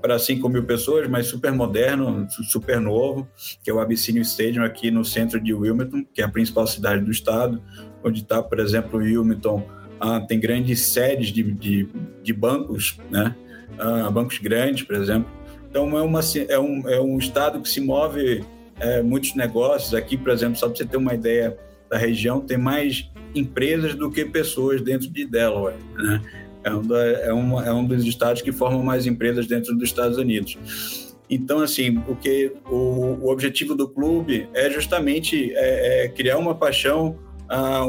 para 0.00 0.18
5 0.18 0.46
mil 0.48 0.64
pessoas, 0.64 1.08
mas 1.08 1.26
super 1.26 1.50
moderno, 1.52 2.26
super 2.50 2.80
novo, 2.80 3.26
que 3.64 3.70
é 3.70 3.72
o 3.72 3.80
Abyssinian 3.80 4.22
Stadium 4.22 4.62
aqui 4.62 4.90
no 4.90 5.04
centro 5.04 5.40
de 5.40 5.54
Wilmington, 5.54 6.04
que 6.12 6.20
é 6.20 6.24
a 6.24 6.28
principal 6.28 6.66
cidade 6.66 7.02
do 7.02 7.10
estado, 7.10 7.62
onde 8.04 8.20
está, 8.20 8.42
por 8.42 8.60
exemplo, 8.60 8.98
Wilmington. 8.98 9.66
Ah, 9.98 10.20
tem 10.20 10.38
grandes 10.38 10.82
sedes 10.82 11.28
de, 11.28 11.42
de, 11.42 11.88
de 12.22 12.32
bancos, 12.32 12.98
né? 13.10 13.34
Ah, 13.78 14.10
bancos 14.10 14.38
grandes, 14.38 14.82
por 14.82 14.96
exemplo. 14.96 15.30
Então, 15.72 15.96
é, 15.96 16.02
uma, 16.02 16.20
é, 16.50 16.58
um, 16.58 16.86
é 16.86 17.00
um 17.00 17.16
estado 17.16 17.58
que 17.58 17.66
se 17.66 17.80
move 17.80 18.44
é, 18.78 19.00
muitos 19.00 19.34
negócios. 19.34 19.94
Aqui, 19.94 20.18
por 20.18 20.30
exemplo, 20.30 20.54
só 20.54 20.68
para 20.68 20.76
você 20.76 20.84
ter 20.84 20.98
uma 20.98 21.14
ideia 21.14 21.56
da 21.88 21.96
região, 21.96 22.42
tem 22.42 22.58
mais 22.58 23.10
empresas 23.34 23.94
do 23.94 24.10
que 24.10 24.22
pessoas 24.26 24.82
dentro 24.82 25.08
de 25.08 25.24
Delaware. 25.24 25.76
Né? 25.94 26.22
É, 26.62 26.74
um 26.74 26.82
da, 26.82 27.02
é, 27.02 27.28
é 27.28 27.72
um 27.72 27.86
dos 27.86 28.04
estados 28.04 28.42
que 28.42 28.52
formam 28.52 28.82
mais 28.82 29.06
empresas 29.06 29.46
dentro 29.46 29.74
dos 29.74 29.84
Estados 29.84 30.18
Unidos. 30.18 31.16
Então, 31.30 31.60
assim, 31.60 32.02
o, 32.06 32.14
que, 32.16 32.52
o, 32.70 33.16
o 33.22 33.30
objetivo 33.30 33.74
do 33.74 33.88
clube 33.88 34.50
é 34.52 34.68
justamente 34.68 35.54
é, 35.54 36.04
é 36.04 36.08
criar 36.08 36.36
uma 36.36 36.54
paixão, 36.54 37.18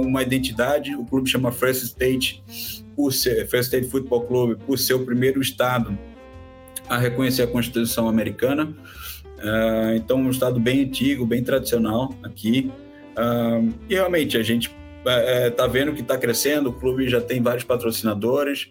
uma 0.02 0.24
identidade. 0.24 0.96
O 0.96 1.04
clube 1.04 1.30
chama 1.30 1.52
First 1.52 1.84
State, 1.84 2.42
por 2.96 3.12
ser, 3.12 3.46
First 3.50 3.74
State 3.74 3.90
Football 3.90 4.22
Club, 4.22 4.58
por 4.66 4.80
ser 4.80 4.94
o 4.94 5.06
primeiro 5.06 5.42
estado 5.42 5.98
a 6.90 6.98
reconhecer 6.98 7.44
a 7.44 7.48
Constituição 7.48 8.08
americana. 8.08 8.74
Uh, 9.40 9.96
então, 9.96 10.18
um 10.18 10.30
estado 10.30 10.60
bem 10.60 10.84
antigo, 10.84 11.26
bem 11.26 11.44
tradicional 11.44 12.14
aqui. 12.24 12.72
Uh, 13.18 13.74
e 13.90 13.96
realmente 13.96 14.38
a 14.38 14.44
gente 14.44 14.74
está 15.50 15.66
uh, 15.66 15.70
vendo 15.70 15.94
que 15.94 16.02
está 16.02 16.18
crescendo, 16.18 16.70
o 16.70 16.74
clube 16.74 17.10
já 17.10 17.20
tem 17.20 17.42
vários 17.42 17.64
patrocinadores. 17.64 18.70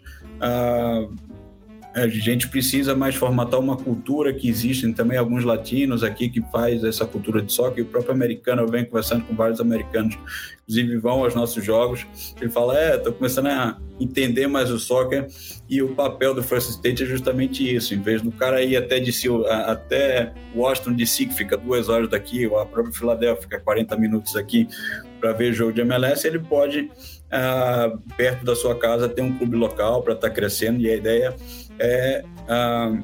Uh, 1.94 2.02
a 2.02 2.08
gente 2.08 2.49
precisa 2.49 2.94
mais 2.94 3.14
formatar 3.14 3.61
uma 3.61 3.76
cultura 3.76 4.32
que 4.32 4.49
existem 4.49 4.92
também 4.92 5.18
alguns 5.18 5.44
latinos 5.44 6.02
aqui 6.02 6.28
que 6.28 6.40
faz 6.50 6.82
essa 6.84 7.06
cultura 7.06 7.42
de 7.42 7.52
soccer. 7.52 7.84
O 7.84 7.87
próprio 7.87 8.12
americano, 8.12 8.62
eu 8.62 8.68
venho 8.68 8.87
conversando 8.87 9.25
com 9.25 9.34
vários 9.34 9.61
americanos, 9.61 10.18
inclusive 10.62 10.96
vão 10.99 11.22
aos 11.22 11.34
nossos 11.34 11.64
jogos. 11.64 12.06
Ele 12.40 12.50
fala: 12.50 12.78
É, 12.78 12.96
estou 12.96 13.12
começando 13.12 13.46
a 13.49 13.78
entender 14.00 14.46
mais 14.46 14.70
o 14.70 14.78
soccer 14.78 15.26
e 15.68 15.82
o 15.82 15.94
papel 15.94 16.34
do 16.34 16.42
First 16.42 16.70
State 16.70 17.02
é 17.02 17.06
justamente 17.06 17.75
isso. 17.75 17.94
Em 17.94 18.00
vez 18.00 18.22
do 18.22 18.32
cara 18.32 18.62
ir 18.62 18.76
até, 18.76 18.99
DC, 18.99 19.28
até 19.49 20.32
Washington 20.54 20.94
DC, 20.94 21.26
que 21.26 21.34
fica 21.34 21.56
duas 21.56 21.88
horas 21.88 22.08
daqui, 22.08 22.46
ou 22.46 22.58
a 22.58 22.66
própria 22.66 22.92
Filadélfia, 22.94 23.42
fica 23.42 23.61
40 23.61 23.96
minutos 23.96 24.34
aqui 24.37 24.66
para 25.20 25.32
ver 25.32 25.52
jogo 25.52 25.72
de 25.72 25.80
MLS, 25.82 26.26
ele 26.26 26.40
pode, 26.40 26.90
ah, 27.30 27.96
perto 28.16 28.44
da 28.44 28.56
sua 28.56 28.76
casa, 28.76 29.08
ter 29.08 29.22
um 29.22 29.38
clube 29.38 29.56
local 29.56 30.02
para 30.02 30.14
estar 30.14 30.28
tá 30.28 30.34
crescendo 30.34 30.80
e 30.80 30.90
a 30.90 30.96
ideia 30.96 31.32
é, 31.83 32.25
ah, 32.49 32.97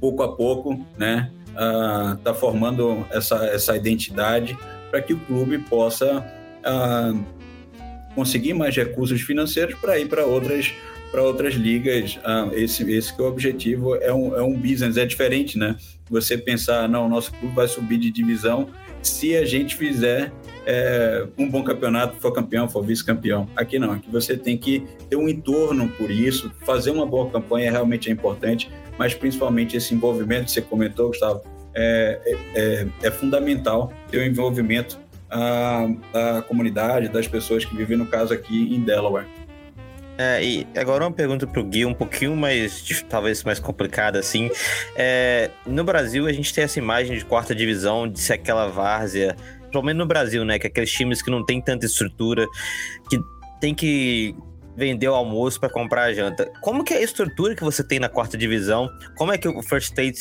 pouco 0.00 0.22
a 0.22 0.34
pouco, 0.34 0.84
né, 0.98 1.30
ah, 1.56 2.18
tá 2.22 2.34
formando 2.34 3.06
essa, 3.10 3.36
essa 3.46 3.76
identidade 3.76 4.58
para 4.90 5.00
que 5.00 5.12
o 5.12 5.18
clube 5.20 5.58
possa 5.58 6.26
ah, 6.64 7.14
conseguir 8.14 8.52
mais 8.52 8.74
recursos 8.76 9.20
financeiros 9.20 9.78
para 9.78 9.98
ir 9.98 10.08
para 10.08 10.26
outras 10.26 10.74
para 11.10 11.22
outras 11.22 11.54
ligas. 11.54 12.18
Ah, 12.22 12.48
esse, 12.52 12.90
esse 12.92 13.14
que 13.14 13.22
é 13.22 13.24
o 13.24 13.28
objetivo 13.28 13.94
é 13.96 14.12
um, 14.12 14.36
é 14.36 14.42
um 14.42 14.54
business, 14.54 14.98
é 14.98 15.06
diferente, 15.06 15.56
né? 15.56 15.74
Você 16.10 16.36
pensar, 16.36 16.86
não, 16.86 17.06
o 17.06 17.08
nosso 17.08 17.32
clube 17.32 17.54
vai 17.54 17.66
subir 17.66 17.98
de 17.98 18.10
divisão 18.10 18.68
se 19.02 19.34
a 19.34 19.44
gente 19.44 19.74
fizer 19.74 20.32
é, 20.70 21.26
um 21.38 21.48
bom 21.48 21.64
campeonato, 21.64 22.16
for 22.20 22.30
campeão, 22.30 22.68
for 22.68 22.84
vice-campeão. 22.84 23.48
Aqui 23.56 23.78
não, 23.78 23.92
aqui 23.92 24.10
você 24.10 24.36
tem 24.36 24.58
que 24.58 24.86
ter 25.08 25.16
um 25.16 25.26
entorno 25.26 25.88
por 25.88 26.10
isso, 26.10 26.52
fazer 26.66 26.90
uma 26.90 27.06
boa 27.06 27.30
campanha 27.30 27.70
realmente 27.70 28.10
é 28.10 28.12
importante, 28.12 28.70
mas 28.98 29.14
principalmente 29.14 29.78
esse 29.78 29.94
envolvimento 29.94 30.44
que 30.44 30.50
você 30.50 30.60
comentou, 30.60 31.08
Gustavo, 31.08 31.40
é, 31.74 32.20
é, 32.22 32.36
é, 32.54 32.86
é 33.02 33.10
fundamental 33.10 33.90
ter 34.10 34.18
o 34.18 34.20
um 34.20 34.24
envolvimento 34.24 35.00
da, 35.30 35.88
da 36.12 36.42
comunidade, 36.42 37.08
das 37.08 37.26
pessoas 37.26 37.64
que 37.64 37.74
vivem, 37.74 37.96
no 37.96 38.04
caso 38.04 38.34
aqui 38.34 38.74
em 38.74 38.80
Delaware. 38.80 39.26
É, 40.18 40.42
e 40.42 40.66
agora 40.76 41.04
uma 41.04 41.12
pergunta 41.12 41.46
para 41.46 41.60
o 41.60 41.64
Gui, 41.64 41.86
um 41.86 41.94
pouquinho 41.94 42.36
mais, 42.36 43.04
talvez 43.08 43.44
mais 43.44 43.60
complicada, 43.60 44.18
assim. 44.18 44.50
É, 44.96 45.48
no 45.64 45.84
Brasil, 45.84 46.26
a 46.26 46.32
gente 46.32 46.52
tem 46.52 46.64
essa 46.64 46.78
imagem 46.78 47.16
de 47.16 47.24
quarta 47.24 47.54
divisão, 47.54 48.08
de 48.08 48.18
ser 48.18 48.32
aquela 48.32 48.66
várzea 48.66 49.36
pelo 49.70 49.84
menos 49.84 49.98
no 49.98 50.06
Brasil, 50.06 50.44
né? 50.44 50.58
Que 50.58 50.66
é 50.66 50.70
aqueles 50.70 50.90
times 50.90 51.22
que 51.22 51.30
não 51.30 51.44
tem 51.44 51.60
tanta 51.60 51.86
estrutura, 51.86 52.46
que 53.10 53.18
tem 53.60 53.74
que 53.74 54.34
vender 54.76 55.08
o 55.08 55.14
almoço 55.14 55.58
para 55.58 55.68
comprar 55.68 56.04
a 56.04 56.12
janta. 56.12 56.46
Como 56.60 56.84
que 56.84 56.94
é 56.94 56.98
a 56.98 57.02
estrutura 57.02 57.56
que 57.56 57.64
você 57.64 57.82
tem 57.82 57.98
na 57.98 58.08
quarta 58.08 58.38
divisão? 58.38 58.88
Como 59.16 59.32
é 59.32 59.38
que 59.38 59.48
o 59.48 59.60
First 59.60 59.88
State 59.88 60.20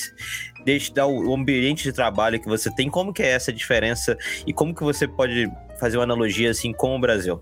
deixa 0.65 0.91
dar 0.91 1.05
o 1.05 1.33
ambiente 1.33 1.83
de 1.83 1.93
trabalho 1.93 2.39
que 2.39 2.47
você 2.47 2.73
tem? 2.73 2.89
Como 2.89 3.13
que 3.13 3.21
é 3.21 3.27
essa 3.27 3.53
diferença 3.53 4.17
e 4.47 4.53
como 4.53 4.73
que 4.73 4.83
você 4.83 5.07
pode 5.07 5.47
fazer 5.79 5.97
uma 5.97 6.03
analogia 6.03 6.49
assim 6.49 6.73
com 6.73 6.95
o 6.95 6.99
Brasil? 6.99 7.39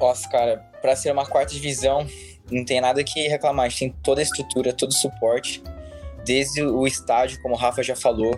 Nossa, 0.00 0.28
cara, 0.28 0.56
para 0.82 0.96
ser 0.96 1.12
uma 1.12 1.24
quarta 1.24 1.54
divisão, 1.54 2.04
não 2.50 2.64
tem 2.64 2.80
nada 2.80 3.04
que 3.04 3.28
reclamar. 3.28 3.66
A 3.66 3.68
gente 3.68 3.78
tem 3.78 3.94
toda 4.02 4.20
a 4.20 4.24
estrutura, 4.24 4.72
todo 4.72 4.90
o 4.90 4.94
suporte, 4.94 5.62
desde 6.24 6.62
o 6.62 6.86
estádio, 6.88 7.40
como 7.40 7.54
o 7.54 7.58
Rafa 7.58 7.84
já 7.84 7.94
falou, 7.94 8.36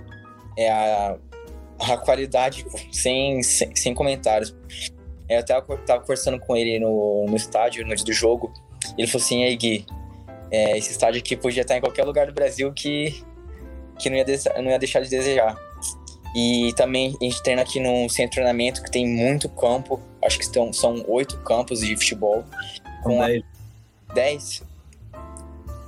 é 0.58 0.70
a 0.70 1.16
a 1.78 1.96
qualidade, 1.96 2.64
sem, 2.90 3.42
sem, 3.42 3.74
sem 3.74 3.94
comentários. 3.94 4.54
Eu 5.28 5.40
até 5.40 5.60
tava 5.86 6.00
conversando 6.00 6.38
com 6.38 6.56
ele 6.56 6.78
no, 6.78 7.26
no 7.28 7.36
estádio, 7.36 7.86
no 7.86 7.94
dia 7.94 8.04
do 8.04 8.12
jogo. 8.12 8.52
Ele 8.98 9.06
falou 9.06 9.24
assim: 9.24 9.42
Ei, 9.42 9.56
Gui, 9.56 9.86
é, 10.50 10.76
esse 10.76 10.90
estádio 10.90 11.20
aqui 11.20 11.36
podia 11.36 11.62
estar 11.62 11.76
em 11.76 11.80
qualquer 11.80 12.04
lugar 12.04 12.26
do 12.26 12.32
Brasil 12.32 12.72
que, 12.72 13.24
que 13.98 14.10
não, 14.10 14.16
ia 14.16 14.26
não 14.56 14.70
ia 14.70 14.78
deixar 14.78 15.00
de 15.00 15.08
desejar. 15.08 15.56
E 16.34 16.72
também 16.76 17.16
a 17.20 17.24
gente 17.24 17.42
treina 17.42 17.62
aqui 17.62 17.78
num 17.78 18.08
centro 18.08 18.30
de 18.30 18.36
treinamento 18.36 18.82
que 18.82 18.90
tem 18.90 19.06
muito 19.06 19.48
campo. 19.48 20.00
Acho 20.24 20.38
que 20.38 20.44
estão, 20.44 20.72
são 20.72 21.04
oito 21.08 21.38
campos 21.38 21.80
de 21.80 21.94
futebol. 21.96 22.44
Com 23.02 23.18
dez. 23.18 23.42
Dez? 24.14 24.62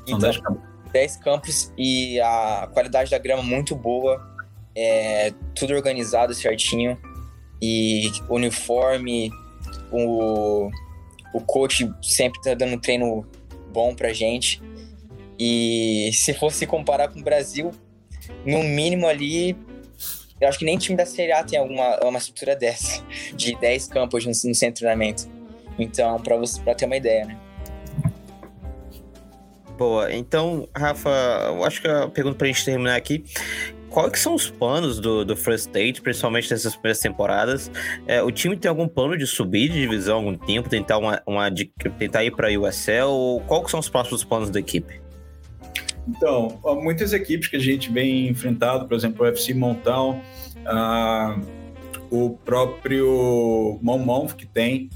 Então, 0.06 0.18
dez 0.18 0.38
campos. 0.38 0.62
Dez 0.92 1.16
campos 1.16 1.72
e 1.76 2.20
a 2.20 2.68
qualidade 2.72 3.10
da 3.10 3.18
grama 3.18 3.42
muito 3.42 3.74
boa. 3.74 4.33
É, 4.76 5.32
tudo 5.54 5.74
organizado 5.74 6.34
certinho. 6.34 6.98
E 7.62 8.10
uniforme, 8.28 9.30
o, 9.90 10.70
o 11.32 11.40
coach 11.40 11.90
sempre 12.02 12.40
tá 12.42 12.54
dando 12.54 12.74
um 12.74 12.80
treino 12.80 13.26
bom 13.72 13.94
pra 13.94 14.12
gente. 14.12 14.60
E 15.38 16.10
se 16.12 16.34
fosse 16.34 16.66
comparar 16.66 17.08
com 17.08 17.20
o 17.20 17.22
Brasil, 17.22 17.70
no 18.44 18.62
mínimo 18.62 19.06
ali 19.06 19.56
eu 20.40 20.48
acho 20.48 20.58
que 20.58 20.64
nem 20.64 20.76
time 20.76 20.96
da 20.96 21.06
Série 21.06 21.32
A 21.32 21.42
tem 21.42 21.58
alguma 21.58 21.98
uma 22.04 22.18
estrutura 22.18 22.56
dessa, 22.56 23.02
de 23.34 23.56
10 23.56 23.88
campos 23.88 24.24
no, 24.24 24.30
no 24.30 24.54
centro 24.54 24.74
de 24.74 24.80
treinamento. 24.80 25.28
Então, 25.78 26.20
para 26.20 26.36
você 26.36 26.60
pra 26.60 26.74
ter 26.74 26.86
uma 26.86 26.96
ideia, 26.96 27.24
né? 27.24 27.38
Boa, 29.78 30.12
então, 30.12 30.68
Rafa, 30.76 31.10
eu 31.46 31.64
acho 31.64 31.80
que 31.80 31.88
a 31.88 32.08
pergunta 32.08 32.36
pra 32.36 32.46
gente 32.46 32.64
terminar 32.64 32.94
aqui. 32.94 33.24
Quais 33.94 34.18
são 34.18 34.34
os 34.34 34.50
planos 34.50 34.98
do, 34.98 35.24
do 35.24 35.36
First 35.36 35.68
State, 35.68 36.02
principalmente 36.02 36.50
nessas 36.50 36.74
primeiras 36.74 36.98
temporadas? 36.98 37.70
É, 38.08 38.20
o 38.20 38.32
time 38.32 38.56
tem 38.56 38.68
algum 38.68 38.88
plano 38.88 39.16
de 39.16 39.24
subir 39.24 39.68
de 39.68 39.80
divisão 39.82 40.16
algum 40.16 40.34
tempo, 40.34 40.68
tentar, 40.68 40.98
uma, 40.98 41.22
uma 41.24 41.48
tentar 41.96 42.24
ir 42.24 42.32
para 42.32 42.48
a 42.48 42.58
USL? 42.58 43.40
Quais 43.46 43.70
são 43.70 43.78
os 43.78 43.88
próximos 43.88 44.24
planos 44.24 44.50
da 44.50 44.58
equipe? 44.58 45.00
Então, 46.08 46.58
muitas 46.82 47.12
equipes 47.12 47.46
que 47.46 47.54
a 47.54 47.60
gente 47.60 47.88
vem 47.88 48.26
enfrentado, 48.26 48.88
por 48.88 48.96
exemplo, 48.96 49.24
o 49.24 49.28
FC 49.28 49.54
Montão, 49.54 50.20
o 52.10 52.30
próprio 52.30 53.78
Monmouth, 53.80 54.34
que 54.36 54.44
tem 54.44 54.90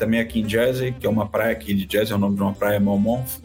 também 0.00 0.18
aqui 0.18 0.40
em 0.40 0.48
Jersey, 0.48 0.90
que 0.90 1.06
é 1.06 1.08
uma 1.08 1.28
praia 1.28 1.52
aqui 1.52 1.72
de 1.72 1.86
Jersey, 1.88 2.12
é 2.12 2.16
o 2.16 2.18
nome 2.18 2.34
de 2.34 2.42
uma 2.42 2.54
praia, 2.54 2.80
Monmouth. 2.80 3.40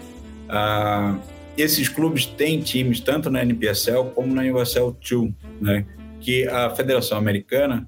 Uh, 0.50 1.41
esses 1.62 1.88
clubes 1.88 2.26
têm 2.26 2.60
times 2.60 3.00
tanto 3.00 3.30
na 3.30 3.42
NPSL 3.42 4.12
como 4.14 4.34
na 4.34 4.42
USL 4.44 4.96
2, 5.10 5.32
né? 5.60 5.86
que 6.22 6.48
a 6.48 6.70
Federação 6.70 7.18
Americana, 7.18 7.88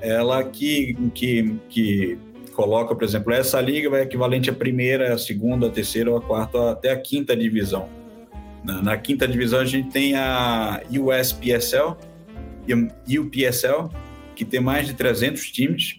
ela 0.00 0.42
que, 0.44 0.96
que, 1.12 1.56
que 1.68 2.18
coloca, 2.52 2.94
por 2.94 3.04
exemplo, 3.04 3.32
essa 3.32 3.60
liga 3.60 3.90
vai 3.90 4.02
equivalente 4.02 4.48
à 4.48 4.52
primeira, 4.52 5.12
à 5.12 5.18
segunda, 5.18 5.66
à 5.66 5.70
terceira 5.70 6.16
à 6.16 6.20
quarta, 6.20 6.70
até 6.70 6.90
a 6.92 6.96
quinta 6.96 7.36
divisão. 7.36 7.88
Na, 8.64 8.80
na, 8.80 8.96
quinta 8.96 9.26
divisão 9.26 9.60
a 9.60 9.64
gente 9.64 9.90
tem 9.90 10.14
a 10.14 10.80
USPSL 10.90 11.96
e 13.06 13.18
UPSL, 13.18 13.90
que 14.36 14.44
tem 14.44 14.60
mais 14.60 14.86
de 14.86 14.94
300 14.94 15.50
times. 15.50 15.98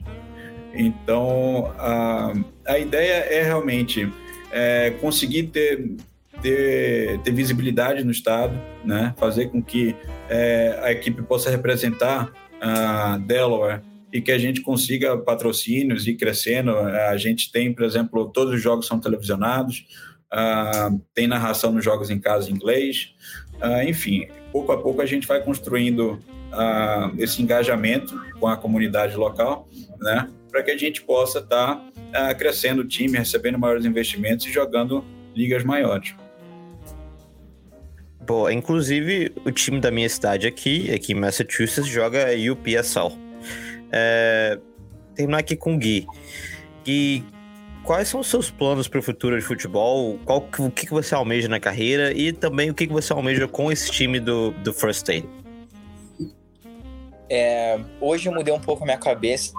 Então, 0.74 1.74
a, 1.78 2.34
a 2.66 2.80
ideia 2.80 3.14
é 3.14 3.44
realmente 3.44 4.12
é, 4.52 4.92
conseguir 5.02 5.44
ter, 5.48 5.96
ter, 6.42 7.20
ter, 7.20 7.32
visibilidade 7.32 8.04
no 8.04 8.12
estado, 8.12 8.60
né? 8.84 9.14
fazer 9.18 9.48
com 9.48 9.62
que 9.62 9.96
é, 10.30 10.80
a 10.82 10.92
equipe 10.92 11.22
possa 11.22 11.50
representar 11.50 12.32
a 12.62 13.18
Delaware 13.18 13.82
e 14.14 14.22
que 14.22 14.32
a 14.32 14.38
gente 14.38 14.62
consiga 14.62 15.18
patrocínios 15.18 16.08
e 16.08 16.14
crescendo. 16.14 16.78
A 16.78 17.18
gente 17.18 17.52
tem, 17.52 17.74
por 17.74 17.84
exemplo, 17.84 18.30
todos 18.30 18.54
os 18.54 18.62
jogos 18.62 18.86
são 18.86 19.00
televisionados, 19.00 19.86
uh, 20.32 21.02
tem 21.14 21.28
narração 21.28 21.72
nos 21.72 21.84
jogos 21.84 22.10
em 22.10 22.20
casa 22.20 22.50
em 22.50 22.54
inglês, 22.54 23.14
uh, 23.62 23.88
enfim, 23.88 24.28
pouco 24.52 24.72
a 24.72 24.82
pouco 24.82 25.02
a 25.02 25.06
gente 25.06 25.28
vai 25.28 25.42
construindo 25.42 26.20
uh, 26.52 27.16
esse 27.18 27.42
engajamento 27.42 28.20
com 28.40 28.48
a 28.48 28.58
comunidade 28.58 29.16
local, 29.16 29.70
né, 30.00 30.30
para 30.50 30.62
que 30.64 30.72
a 30.72 30.78
gente 30.78 31.02
possa 31.02 31.40
estar 31.40 31.82
tá, 32.12 32.34
crescendo 32.36 32.82
o 32.82 32.88
time, 32.88 33.18
recebendo 33.18 33.58
maiores 33.58 33.86
investimentos 33.86 34.46
e 34.46 34.52
jogando 34.52 35.06
ligas 35.34 35.64
maiores. 35.64 36.14
Bom, 38.32 38.50
inclusive 38.50 39.34
o 39.44 39.52
time 39.52 39.82
da 39.82 39.92
minha 39.92 40.08
cidade 40.08 40.48
aqui, 40.48 40.90
aqui 40.90 41.12
em 41.12 41.16
Massachusetts, 41.16 41.86
joga 41.86 42.28
UPSL. 42.50 43.12
É, 43.92 44.58
terminar 45.14 45.40
aqui 45.40 45.54
com 45.54 45.76
o 45.76 45.78
Gui. 45.78 46.08
Gui, 46.86 47.26
quais 47.84 48.08
são 48.08 48.22
os 48.22 48.28
seus 48.28 48.50
planos 48.50 48.88
para 48.88 49.00
o 49.00 49.04
futuro 49.04 49.38
de 49.38 49.44
futebol? 49.44 50.18
Qual, 50.24 50.48
o 50.60 50.72
que, 50.72 50.86
que 50.86 50.94
você 50.94 51.14
almeja 51.14 51.50
na 51.50 51.60
carreira 51.60 52.14
e 52.14 52.32
também 52.32 52.70
o 52.70 52.74
que, 52.74 52.88
que 52.88 52.94
você 52.94 53.12
almeja 53.12 53.50
com 53.50 53.70
esse 53.70 53.92
time 53.92 54.18
do, 54.18 54.52
do 54.64 54.72
First 54.72 55.10
Aid? 55.10 55.28
É, 57.30 57.82
hoje 58.00 58.30
eu 58.30 58.34
mudei 58.34 58.54
um 58.54 58.62
pouco 58.62 58.84
a 58.84 58.86
minha 58.86 58.98
cabeça. 58.98 59.52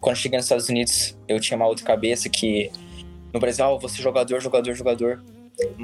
Quando 0.00 0.16
cheguei 0.16 0.38
nos 0.38 0.46
Estados 0.46 0.70
Unidos, 0.70 1.18
eu 1.28 1.38
tinha 1.38 1.54
uma 1.58 1.66
outra 1.66 1.84
cabeça 1.84 2.30
que 2.30 2.72
no 3.30 3.38
Brasil, 3.38 3.62
ah, 3.62 3.76
vou 3.76 3.90
ser 3.90 4.00
jogador, 4.00 4.40
jogador, 4.40 4.72
jogador. 4.72 5.22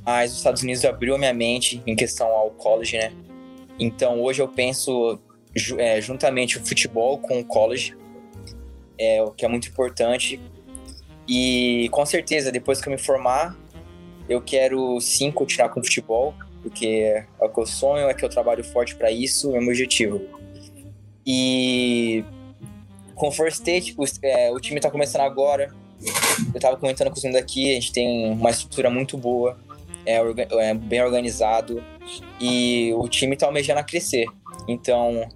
Mas 0.05 0.33
os 0.33 0.39
Estados 0.39 0.63
Unidos 0.63 0.85
abriu 0.85 1.15
a 1.15 1.19
minha 1.19 1.35
mente 1.35 1.83
em 1.87 1.97
questão 1.97 2.27
ao 2.29 2.51
college, 2.51 2.97
né? 2.97 3.13
Então 3.79 4.21
hoje 4.23 4.41
eu 4.41 4.49
penso 4.49 5.19
é, 5.79 6.01
juntamente 6.01 6.59
o 6.59 6.65
futebol 6.65 7.19
com 7.19 7.41
o 7.41 7.45
college, 7.45 7.97
é, 8.99 9.23
o 9.23 9.31
que 9.31 9.45
é 9.45 9.49
muito 9.49 9.69
importante 9.69 10.41
e 11.29 11.89
com 11.91 12.05
certeza, 12.05 12.53
depois 12.53 12.81
que 12.81 12.89
eu 12.89 12.93
me 12.93 12.99
formar, 12.99 13.57
eu 14.29 14.41
quero 14.41 15.01
sim 15.01 15.31
continuar 15.31 15.71
com 15.71 15.83
futebol, 15.83 16.35
porque 16.63 16.87
é 16.87 17.27
o 17.41 17.49
que 17.49 17.61
eu 17.61 17.67
sonho, 17.67 18.09
é 18.09 18.15
que 18.15 18.25
eu 18.25 18.29
trabalho 18.29 18.63
forte 18.63 18.95
para 18.95 19.11
isso, 19.11 19.55
é 19.55 19.59
o 19.59 19.63
meu 19.63 19.71
objetivo. 19.71 20.21
E 21.27 22.25
com 23.15 23.29
o 23.29 23.33
First 23.33 23.59
State, 23.59 23.95
o, 23.97 24.05
é, 24.23 24.51
o 24.51 24.61
time 24.61 24.79
está 24.79 24.91
começando 24.91 25.23
agora. 25.23 25.73
Eu 26.53 26.57
estava 26.57 26.77
comentando 26.77 27.09
com 27.09 27.17
os 27.17 27.23
meninos 27.23 27.43
aqui, 27.43 27.71
a 27.71 27.75
gente 27.75 27.93
tem 27.93 28.31
uma 28.31 28.51
estrutura 28.51 28.91
muito 28.91 29.17
boa, 29.17 29.59
é, 30.07 30.21
é 30.69 30.75
bem 30.75 31.03
organizado 31.03 31.83
e 32.41 32.93
o 32.95 33.09
time 33.09 33.35
está 33.35 33.47
almejando 33.47 33.81
a 33.81 33.85
crescer. 33.85 34.27
Então, 34.69 35.29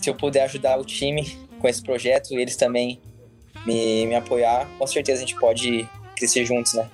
se 0.00 0.08
eu 0.08 0.14
puder 0.14 0.44
ajudar 0.44 0.78
o 0.78 0.84
time 0.84 1.36
com 1.60 1.68
esse 1.68 1.82
projeto, 1.82 2.38
eles 2.38 2.56
também 2.56 3.00
me, 3.64 4.06
me 4.06 4.14
apoiar, 4.14 4.68
com 4.78 4.86
certeza 4.86 5.22
a 5.22 5.26
gente 5.26 5.38
pode 5.38 5.88
crescer 6.16 6.44
juntos, 6.44 6.74
né? 6.74 6.88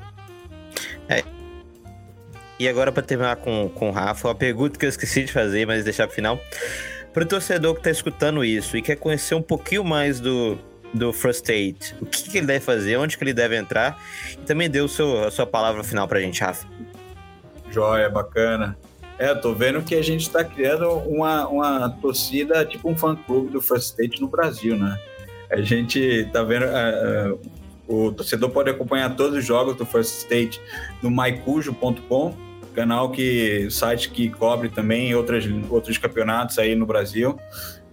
É. 1.09 1.23
E 2.59 2.69
agora, 2.69 2.93
para 2.93 3.03
terminar 3.03 3.37
com, 3.37 3.69
com 3.71 3.89
o 3.89 3.93
Rafa, 3.93 4.29
uma 4.29 4.35
pergunta 4.35 4.79
que 4.79 4.85
eu 4.85 4.89
esqueci 4.89 5.25
de 5.25 5.33
fazer, 5.33 5.67
mas 5.67 5.85
deixar 5.85 6.07
pro 6.07 6.15
final. 6.15 6.41
Para 7.13 7.25
o 7.25 7.27
torcedor 7.27 7.75
que 7.75 7.81
está 7.81 7.91
escutando 7.91 8.45
isso 8.45 8.77
e 8.77 8.83
quer 8.83 8.97
conhecer 8.97 9.35
um 9.35 9.43
pouquinho 9.43 9.83
mais 9.83 10.21
do, 10.21 10.59
do 10.93 11.13
First 11.13 11.49
Aid, 11.49 11.95
o 12.01 12.07
que, 12.07 12.31
que, 12.31 12.39
ele 12.39 12.47
deve 12.47 12.61
fazer, 12.61 12.97
onde 12.97 13.17
que 13.17 13.25
ele 13.25 13.33
deve 13.33 13.57
entrar, 13.57 13.99
e 14.33 14.45
também 14.45 14.69
o 14.81 14.89
seu, 14.89 15.25
a 15.25 15.31
sua 15.31 15.47
palavra 15.47 15.85
final 15.85 16.09
para 16.09 16.19
a 16.19 16.23
gente, 16.23 16.41
Rafa. 16.41 16.67
Joia, 17.71 18.09
bacana. 18.09 18.77
É, 19.19 19.35
tô 19.35 19.55
vendo 19.55 19.83
que 19.83 19.95
a 19.95 20.03
gente 20.03 20.23
está 20.23 20.43
criando 20.43 20.89
uma, 20.91 21.47
uma 21.47 21.91
torcida, 21.91 22.65
tipo 22.65 22.89
um 22.89 22.97
fã-clube 22.97 23.51
do 23.51 23.61
First 23.61 23.91
State 23.91 24.21
no 24.21 24.29
Brasil, 24.29 24.77
né? 24.77 24.99
A 25.51 25.61
gente 25.61 26.27
tá 26.33 26.43
vendo. 26.43 26.65
Uh, 26.65 27.35
uh, 27.35 28.07
o 28.07 28.13
torcedor 28.13 28.49
pode 28.51 28.71
acompanhar 28.71 29.15
todos 29.17 29.37
os 29.37 29.45
jogos 29.45 29.77
do 29.77 29.85
First 29.85 30.21
State 30.21 30.61
no 31.03 31.11
mycujo.com, 31.11 32.35
canal 32.75 33.11
que 33.11 33.69
site 33.71 34.11
que 34.11 34.31
cobre 34.31 34.69
também 34.69 35.15
outras, 35.15 35.45
outros 35.69 35.99
campeonatos 35.99 36.59
aí 36.59 36.75
no 36.75 36.87
Brasil. 36.87 37.39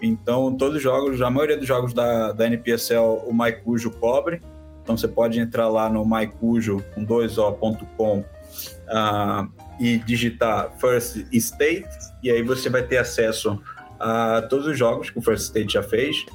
Então, 0.02 0.56
todos 0.56 0.78
os 0.78 0.82
jogos, 0.82 1.22
a 1.22 1.30
maioria 1.30 1.58
dos 1.58 1.68
jogos 1.68 1.94
da, 1.94 2.32
da 2.32 2.46
NPSL, 2.46 3.24
o 3.26 3.34
MyCujo 3.34 3.92
cobre. 3.92 4.42
Então, 4.84 4.96
você 4.96 5.08
pode 5.08 5.40
entrar 5.40 5.68
lá 5.68 5.90
no 5.90 6.06
mycujo 6.06 6.84
com 6.94 7.06
2o.com 7.06 8.20
uh, 8.20 9.52
e 9.80 9.98
digitar 10.00 10.72
First 10.80 11.26
State, 11.34 11.88
e 12.24 12.32
aí 12.32 12.42
você 12.42 12.70
vai 12.70 12.84
ter 12.84 12.98
acesso 12.98 13.62
a 14.00 14.44
todos 14.44 14.68
os 14.68 14.78
jogos 14.78 15.10
que 15.10 15.18
o 15.18 15.22
First 15.22 15.46
State 15.46 15.74
já 15.74 15.84
fez 15.84 16.26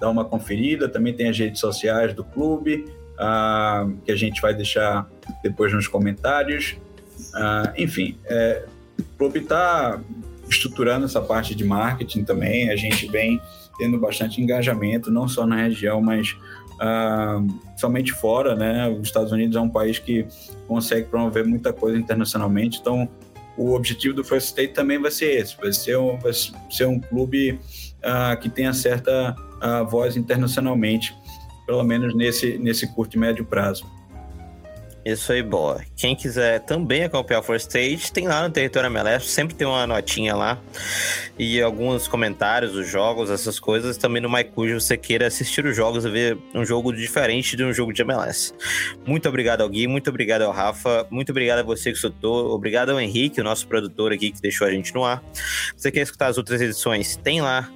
dá 0.00 0.08
uma 0.08 0.24
conferida. 0.24 0.88
Também 0.88 1.12
tem 1.12 1.28
as 1.28 1.38
redes 1.38 1.60
sociais 1.60 2.14
do 2.14 2.24
clube, 2.24 2.86
uh, 3.14 3.94
que 4.04 4.10
a 4.10 4.16
gente 4.16 4.40
vai 4.40 4.54
deixar 4.54 5.08
depois 5.42 5.72
nos 5.72 5.86
comentários. 5.86 6.76
Uh, 7.34 7.70
enfim, 7.76 8.18
é, 8.24 8.64
clube 9.18 9.40
está 9.40 10.00
estruturando 10.50 11.06
essa 11.06 11.20
parte 11.20 11.54
de 11.54 11.64
marketing 11.64 12.24
também. 12.24 12.70
A 12.70 12.76
gente 12.76 13.06
vem 13.06 13.40
tendo 13.78 13.98
bastante 13.98 14.42
engajamento, 14.42 15.10
não 15.10 15.26
só 15.26 15.46
na 15.46 15.56
região, 15.56 16.02
mas 16.02 16.36
uh, 16.74 17.46
somente 17.78 18.12
fora, 18.12 18.54
né? 18.54 18.88
Os 18.88 19.06
Estados 19.06 19.32
Unidos 19.32 19.56
é 19.56 19.60
um 19.60 19.70
país 19.70 19.98
que 19.98 20.26
consegue 20.66 21.08
promover 21.08 21.46
muita 21.46 21.72
coisa 21.72 21.96
internacionalmente, 21.96 22.78
então 22.80 23.08
o 23.56 23.74
objetivo 23.74 24.14
do 24.14 24.24
First 24.24 24.48
State 24.48 24.72
também 24.72 25.00
vai 25.00 25.10
ser 25.10 25.40
esse, 25.40 25.56
vai 25.56 25.72
ser 25.72 25.96
um, 25.98 26.18
vai 26.18 26.32
ser 26.32 26.86
um 26.86 26.98
clube 26.98 27.52
uh, 27.52 28.38
que 28.40 28.48
tenha 28.48 28.72
certa 28.72 29.34
uh, 29.34 29.88
voz 29.88 30.16
internacionalmente, 30.16 31.14
pelo 31.66 31.82
menos 31.84 32.14
nesse, 32.14 32.58
nesse 32.58 32.86
curto 32.94 33.16
e 33.16 33.18
médio 33.18 33.44
prazo. 33.44 33.86
Isso 35.04 35.32
aí, 35.32 35.42
boa. 35.42 35.80
Quem 35.96 36.14
quiser 36.14 36.60
também 36.60 37.04
acompanhar 37.04 37.40
o 37.40 37.42
First 37.42 37.68
Stage, 37.68 38.12
tem 38.12 38.28
lá 38.28 38.46
no 38.46 38.52
Território 38.52 38.88
MLS, 38.88 39.28
sempre 39.28 39.54
tem 39.54 39.66
uma 39.66 39.86
notinha 39.86 40.36
lá. 40.36 40.58
E 41.38 41.60
alguns 41.62 42.06
comentários 42.06 42.72
dos 42.72 42.86
jogos, 42.86 43.30
essas 43.30 43.58
coisas. 43.58 43.96
Também 43.96 44.20
no 44.20 44.28
MyCujo 44.28 44.78
você 44.78 44.98
queira 44.98 45.26
assistir 45.26 45.64
os 45.64 45.74
jogos 45.74 46.04
e 46.04 46.10
ver 46.10 46.38
um 46.54 46.66
jogo 46.66 46.92
diferente 46.92 47.56
de 47.56 47.64
um 47.64 47.72
jogo 47.72 47.94
de 47.94 48.02
MLS. 48.02 48.52
Muito 49.06 49.26
obrigado 49.26 49.62
ao 49.62 49.68
Gui, 49.70 49.86
muito 49.86 50.10
obrigado 50.10 50.42
ao 50.42 50.52
Rafa, 50.52 51.06
muito 51.10 51.30
obrigado 51.30 51.60
a 51.60 51.62
você 51.62 51.90
que 51.90 51.96
escutou, 51.96 52.50
obrigado 52.50 52.90
ao 52.90 53.00
Henrique, 53.00 53.40
o 53.40 53.44
nosso 53.44 53.66
produtor 53.66 54.12
aqui 54.12 54.30
que 54.30 54.40
deixou 54.42 54.66
a 54.66 54.70
gente 54.70 54.94
no 54.94 55.02
ar. 55.02 55.22
Se 55.32 55.82
você 55.82 55.90
quer 55.90 56.02
escutar 56.02 56.26
as 56.26 56.36
outras 56.36 56.60
edições, 56.60 57.16
tem 57.16 57.40
lá 57.40 57.70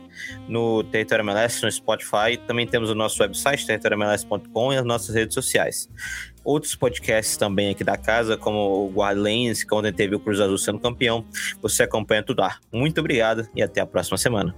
no 0.47 0.85
Território 0.85 1.23
MLS, 1.23 1.63
no 1.63 1.73
Spotify. 1.73 2.37
Também 2.47 2.67
temos 2.67 2.91
o 2.91 2.95
nosso 2.95 3.23
website, 3.23 3.67
territoriomls.com 3.67 4.73
e 4.73 4.77
as 4.77 4.85
nossas 4.85 5.15
redes 5.15 5.35
sociais. 5.35 5.89
Outros 6.45 6.75
podcasts 6.75 7.37
também 7.37 7.71
aqui 7.71 7.83
da 7.83 7.97
casa, 7.97 8.37
como 8.37 8.87
o 8.87 8.93
Guardians, 8.93 9.65
que 9.65 9.75
ontem 9.75 9.93
teve 9.93 10.15
o 10.15 10.21
Cruz 10.21 10.41
Azul 10.41 10.59
sendo 10.59 10.79
campeão. 10.79 11.25
Você 11.63 11.85
acompanha 11.85 12.23
tudo 12.23 12.41
lá. 12.41 12.59
Muito 12.71 13.01
obrigado 13.01 13.49
e 13.55 13.63
até 13.63 13.81
a 13.81 13.87
próxima 13.87 14.19
semana. 14.19 14.55